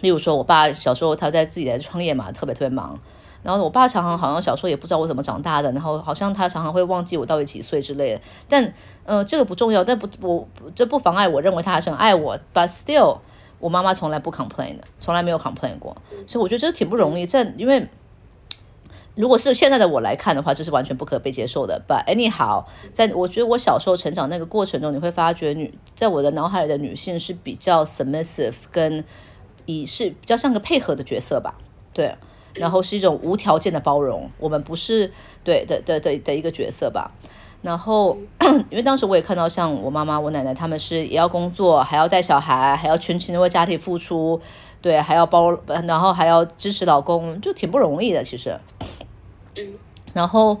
[0.00, 2.98] 例如说，我爸小时候他在自己在创业嘛，特别特别忙。
[3.42, 8.20] 然后我爸常常好像小时候也不知道我怎么长大的，然后好像他常常会忘记我到底几岁之类的。
[8.48, 8.74] 但
[9.04, 12.38] 呃，这个不重要，但不我这不妨碍我认为他还是很爱我。
[12.52, 13.18] But still，
[13.58, 15.96] 我妈妈从来不 complain 的，从来没有 complain 过。
[16.26, 17.88] 所以我觉得这挺不容易，这因为。
[19.14, 21.82] 如果是现在的我来看的话，这是完全不可被接受的。
[21.88, 29.04] But anyhow，在我觉得我小时候成长那个过程中，你会发觉女在我的脑海里的女性是比较 submissive，跟
[29.72, 31.54] 以是比较像个配合的角色吧。
[31.92, 32.14] 对，
[32.54, 35.12] 然后是一种无条件的包容，我们不是
[35.44, 37.12] 对的的的的一个角色吧。
[37.60, 38.16] 然后
[38.70, 44.40] 因为当时我也看到，像我妈妈、我奶奶他们是也要工作，还要带小孩，还要全情的为家庭付出，
[44.80, 48.58] 对，还要包，然后还要支持老公，就挺不容易的，其实。
[49.56, 49.74] 嗯
[50.14, 50.58] 然后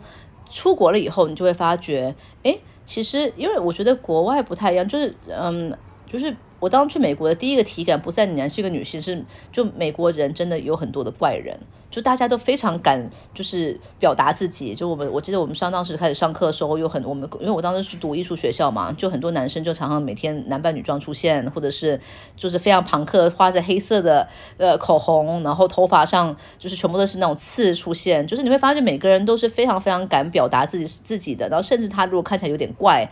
[0.50, 11.58] 出国了以后，你就会发觉，哎，其实因为我觉得国外不太一样，就是嗯，就是我当去美国的第一个体感，不在你然是一个女性，是就美国人真的有很多的怪人。
[11.90, 14.74] 就大家都非常敢，就是表达自己。
[14.74, 21.98] 就我们，我记得我们上当时开始上课的时候，有很我们，因为我当时是读艺术学校嘛，就很多男生就常常每天男扮女装出现，或者是
[22.36, 24.28] 就是非常朋克，画着黑色的
[24.58, 28.26] 呃口红，然后头发上就是全部都是那种刺出现。
[28.26, 33.10] 就是你会发现每个人都是非常非常敢表达自己自己的，然后甚至他如果看起来有点怪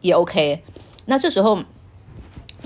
[0.00, 0.62] 也 OK。
[1.06, 1.58] 那这时候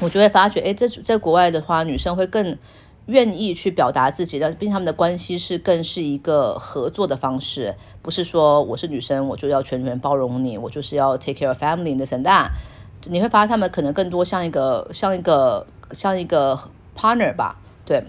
[0.01, 2.59] 我就会发觉，哎，在在国外的话，女生会更。
[3.07, 12.51] 愿意去表达自己，但毕竟他们的关系是更是一个合作的方式，不是说我是女生我就要全权包容你，我就是要 take care of family this and。
[13.07, 16.57] 你会发现他们可能更多像一个像一个像一个
[16.96, 18.05] partner 吧，对。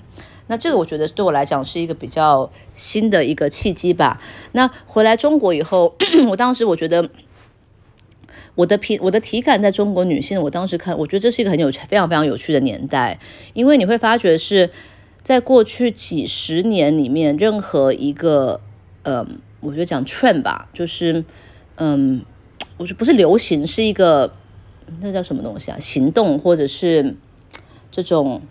[0.46, 4.22] 那这个我觉得对我来讲是一个比较新的一个契机吧。
[4.52, 5.96] 那回来中国以后，
[6.30, 7.10] 我当时我觉得
[8.56, 13.20] 我的体我的体感在中国女性，我当时看，我觉得这是一个很有趣非常非常有趣的年代，
[13.54, 14.70] 因为你会发觉是。
[15.24, 18.60] 在过去几十年里面，任何一个，
[19.04, 21.24] 嗯，我觉得讲 trend 吧，就是，
[21.76, 22.26] 嗯，
[22.78, 24.34] 我说不是流行，是一个
[25.00, 25.78] 那叫什么东西啊？
[25.80, 27.16] 行动或者是
[27.92, 28.42] 这种，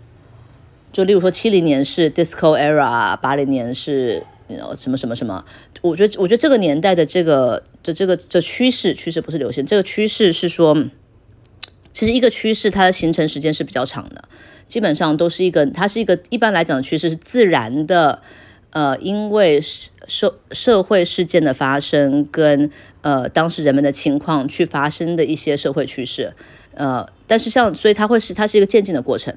[0.93, 4.25] 就例如说七零年是 disco era，八零年是
[4.77, 5.45] 什么什么什么？
[5.81, 10.75] 我觉得，我觉得这个年代的这个的这个这趋势，趋势不是流行，这个趋势是说，
[11.93, 14.23] 其实一个趋势它的形成时间是比较长的。
[14.67, 18.21] 基本上都是一个，它是一个一般来讲的趋势是自然的，
[18.69, 22.71] 呃，因为社社会事件的发生跟
[23.01, 26.33] 呃当时人们的情况去发生的一些社会趋势，
[26.73, 29.35] 呃，但是像所以它会是它是一个渐进的过程，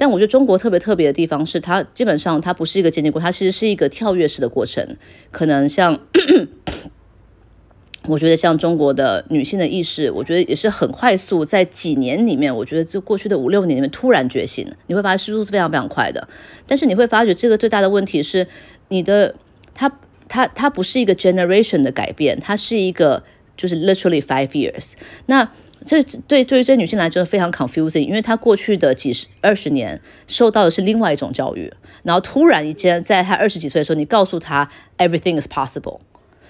[0.00, 4.96] 但我觉得中国特别特别的地方是它基本上它不是一个渐进过，它其实是一个跳跃式的过程，
[5.30, 6.00] 可能像。
[8.08, 16.26] 我觉得像中国的女性的意识，我觉得也是很快速，在几年里面，我觉得就过去的五六年里面突然觉醒，你会发现速度是非常非常快的。
[16.66, 18.46] 但是你会发觉这个最大的问题是，
[18.88, 19.34] 你的
[19.74, 19.92] 它
[20.28, 23.22] 它它不是一个 generation 的改变，它是一个
[23.60, 24.92] 就是 literally five years。
[25.26, 25.46] 那
[25.84, 36.00] 这对对于这些女性来说非常 confusing，因为她过去的几十二十年受到的是另外一种教育，然后突然一间在她二十几岁的时候，你告诉她 everything is possible。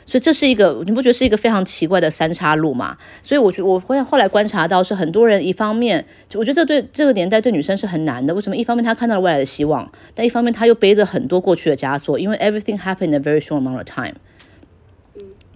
[0.06, 2.96] 所以这是一个，你不觉得是一个非常奇怪的三叉路吗？
[3.22, 6.04] 所以我觉得我会后来观察到，是很多人一方面，
[6.34, 8.34] 我觉得这对这个年代对女生是很难的。
[8.34, 8.56] 为什么？
[8.56, 14.14] 一方面她看到了未来的希望，但一方面她又背着很多过去的枷锁，因为 everything happened in a very short amount of time。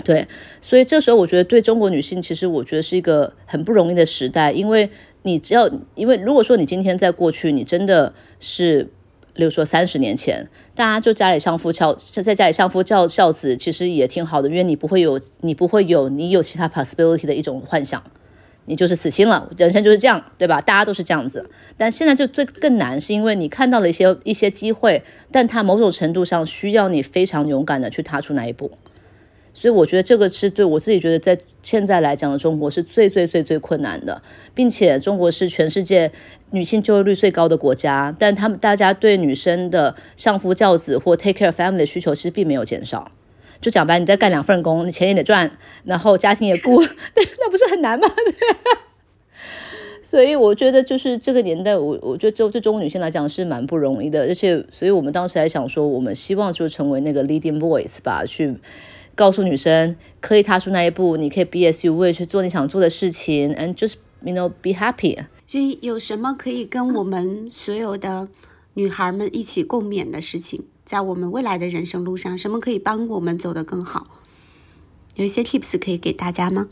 [0.05, 0.28] 对，
[0.61, 4.90] 所以这时候我觉得对中国女性，其实我觉得是一个很不容易的时代，因为
[5.22, 8.90] 你只要，因为如果说你今天在过去，你真的是。
[9.36, 18.00] 比如说，三十年前，大家就家里相夫教，在家里相夫教孝子，其实也挺好的，因为你不会有，你不会有，你有其他 possibility 的一种幻想，
[18.66, 20.61] 你就是死心了，人生就是这样，对吧？
[20.61, 21.50] 大家都是这样子。
[21.76, 25.02] 但现在就最更难，是因为你看到了一些一些机会，
[25.32, 28.70] 但它某种程度上需要你非常勇敢的去踏出那一步。
[29.55, 34.20] 所以我觉得这个是对我自己觉得在现在来讲的中国是最最最最困难的，
[34.52, 36.12] 并且中国是全世界
[36.50, 43.11] 女性就业率最高的国家，但他们大家对女生的相夫教子或 take care family 的需求其实并没有减少。
[43.61, 45.50] 就讲白，你再干两份工，你钱也得赚，
[45.84, 46.82] 然后家庭也顾，
[47.16, 48.07] 那不是很难吗？
[50.02, 58.55] 所以我觉得，就是这个年代，我我觉得就对中国女性来讲是蛮不容易的，而且，所以我们当时还想说，我们希望就成为那个 leading voice 吧，去
[59.15, 65.25] 告诉女生可以踏出那一步，你可以 be as you wish，去做你想做的事情，and just you know be happy。
[65.47, 68.29] 所以有什么可以跟我们所有的
[68.75, 74.07] 女孩们一起共勉的事情，在我们未来的人生路上，什么可以帮我们走得更好？
[75.17, 76.69] 有一些 tips 可以给大家吗？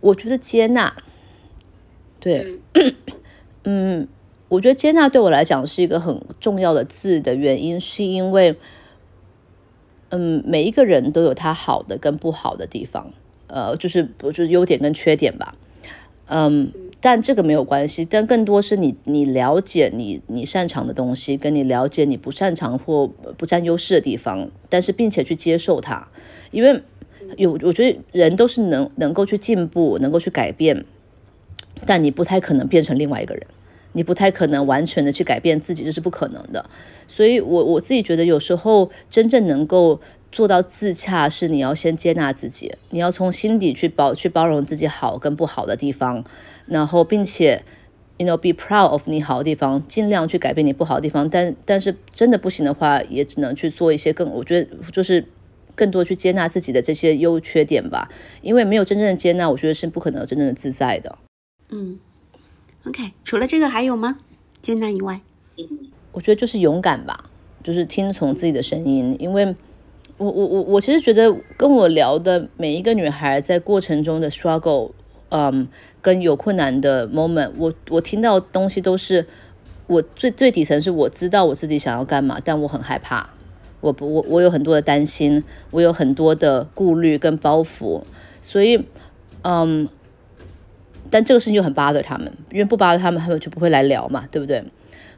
[0.00, 0.96] 我觉得接纳。
[2.18, 2.60] 对，
[3.64, 4.08] 嗯，
[4.48, 8.56] 我觉得接纳对我来讲是一个很重要的字的原因，是因为，
[10.14, 13.12] 嗯，每一个人都有他好的跟不好的地方，
[13.46, 15.54] 呃，就是不就是优点跟缺点吧，
[16.26, 23.08] 嗯，但这个没有关系，但更多是你你了解你你擅长的东西，跟你了解你不擅长或
[23.38, 26.06] 不占优势的地方，但是并且去接受它，
[26.50, 26.82] 因为
[27.38, 30.84] 有我觉得人都是能能够去进步，能够去改变。
[31.86, 33.46] 但你不太可能变成另外一个人，
[33.92, 36.64] 你不太可能完全的去改变自己，这是不可能的。
[37.06, 46.24] 所以，我我自己觉得，有时候真正能够做到自洽，是你要先接纳自己，你要从心底去包去包容自己好跟不好的地方，
[46.66, 47.62] 然后并且
[48.16, 51.28] ，you know be proud of 你好的地方，尽量去改变你不好的地方。
[51.28, 55.26] 但但是真的不行的话，也只能去做一些更，我觉得就是
[55.74, 58.08] 更多去接纳自己的这些优缺点吧。
[58.40, 61.18] 因为没有真正的接纳，我觉得是不可能真正的自在的。
[61.70, 61.98] 嗯
[62.84, 64.18] ，OK，除了这个还有吗？
[64.60, 65.20] 艰难以外，
[66.12, 67.30] 我觉得就是勇敢吧，
[67.64, 69.16] 就是听从自己的声音。
[69.18, 69.56] 因为
[70.18, 74.92] 我我我我其实觉得跟我聊的每一个女孩在过程中的 struggle，
[75.30, 75.66] 嗯，
[76.00, 79.26] 跟有困难的 moment，我我听到东西都是
[79.88, 83.28] 我最最底层是我知道我自己想要干嘛，但我很害怕，
[83.80, 88.02] 我不我我有很多的担心，我有很多的顾虑跟包袱，
[88.40, 88.84] 所以
[89.42, 89.88] 嗯。
[91.12, 94.64] 但这个事情就很 bother 他们，因为不 bother 他们，他们就不会来聊嘛，对不对？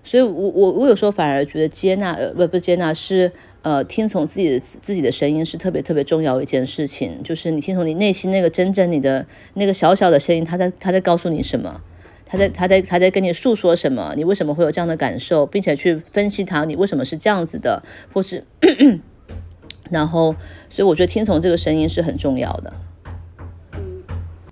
[0.03, 3.33] 所以，我我我有时候反而觉得接纳，呃，不不接纳是
[3.63, 9.25] 呃听从自己的自己的声音是特别特别重要一件事情，就是你听从你内心那个真正你的
[9.55, 11.81] 那个小小的声音，他在他在告诉你什么，
[12.27, 17.83] 他在他在他在跟你诉说什么，你为什么会有这样的感受，并且去分析他，你为什么是这样子的，
[18.13, 18.45] 或是，
[19.91, 20.35] 然后，
[20.69, 22.71] 所以我觉得听从这个声音是很重要的。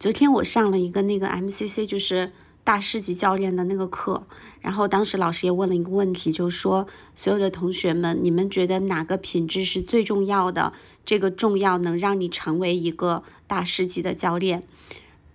[0.03, 2.33] 昨天我上了一个那个 MCC，就是
[2.65, 4.27] 大师级教练的那个课，
[4.61, 10.73] 然后当时老师也问了一个问题，就说所有的同学们，你们觉得哪个品质是最重要的？
[11.05, 14.65] 这个重要能让你成为一个大师级的教练？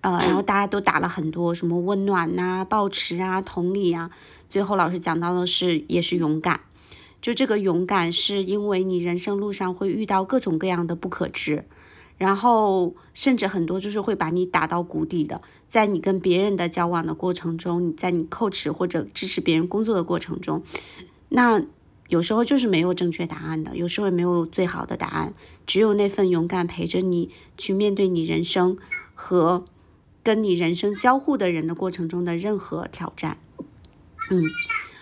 [0.01, 4.11] 呃，然后大家都打了很多什么温暖呐、抱持啊、同理啊，
[4.49, 6.59] 最后老师讲到的是也是勇敢，
[7.21, 11.63] 就这个勇敢是因为你人生路上会遇到各种各样的不可知。
[12.17, 15.41] 然后，甚至很多就是会把你打到谷底的。
[15.67, 20.63] 在你跟别人的交往的过程中，你在你支持或者支持别人工作的过程中，
[21.29, 21.61] 那
[22.07, 25.33] 有时候就是没有正确答案的，有时候也没有最好的答案，
[25.67, 28.77] 只有那份勇敢陪着你去面对你人生
[29.13, 29.65] 和
[30.23, 33.37] 跟你人生交互的人的过程中的任何挑战。
[34.31, 34.41] 嗯，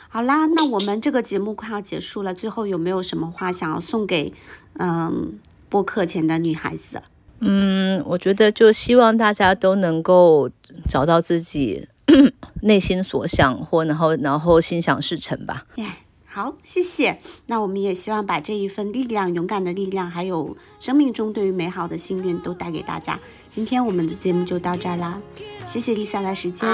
[0.10, 4.34] 好啦，那我们这个节目快要结束了，最后有没有什么话想要送给
[4.74, 5.40] 嗯？
[5.70, 7.02] 播客前的女孩子，
[7.40, 10.50] 嗯，我觉得就希望大家都能够
[10.88, 11.88] 找到自己
[12.62, 15.66] 内心所想，或然后然后心想事成吧。
[15.76, 15.86] 耶，
[16.26, 17.20] 好，谢谢。
[17.48, 23.20] 那我们也希望把这一份力量、勇敢的力量，还有生命中对于美好的幸运都带给大家。
[23.50, 25.20] 今天我们的节目就到这儿啦，
[25.68, 26.68] 谢谢丽莎的时间，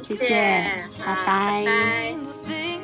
[0.00, 0.66] 谢谢，
[1.04, 2.83] 拜拜。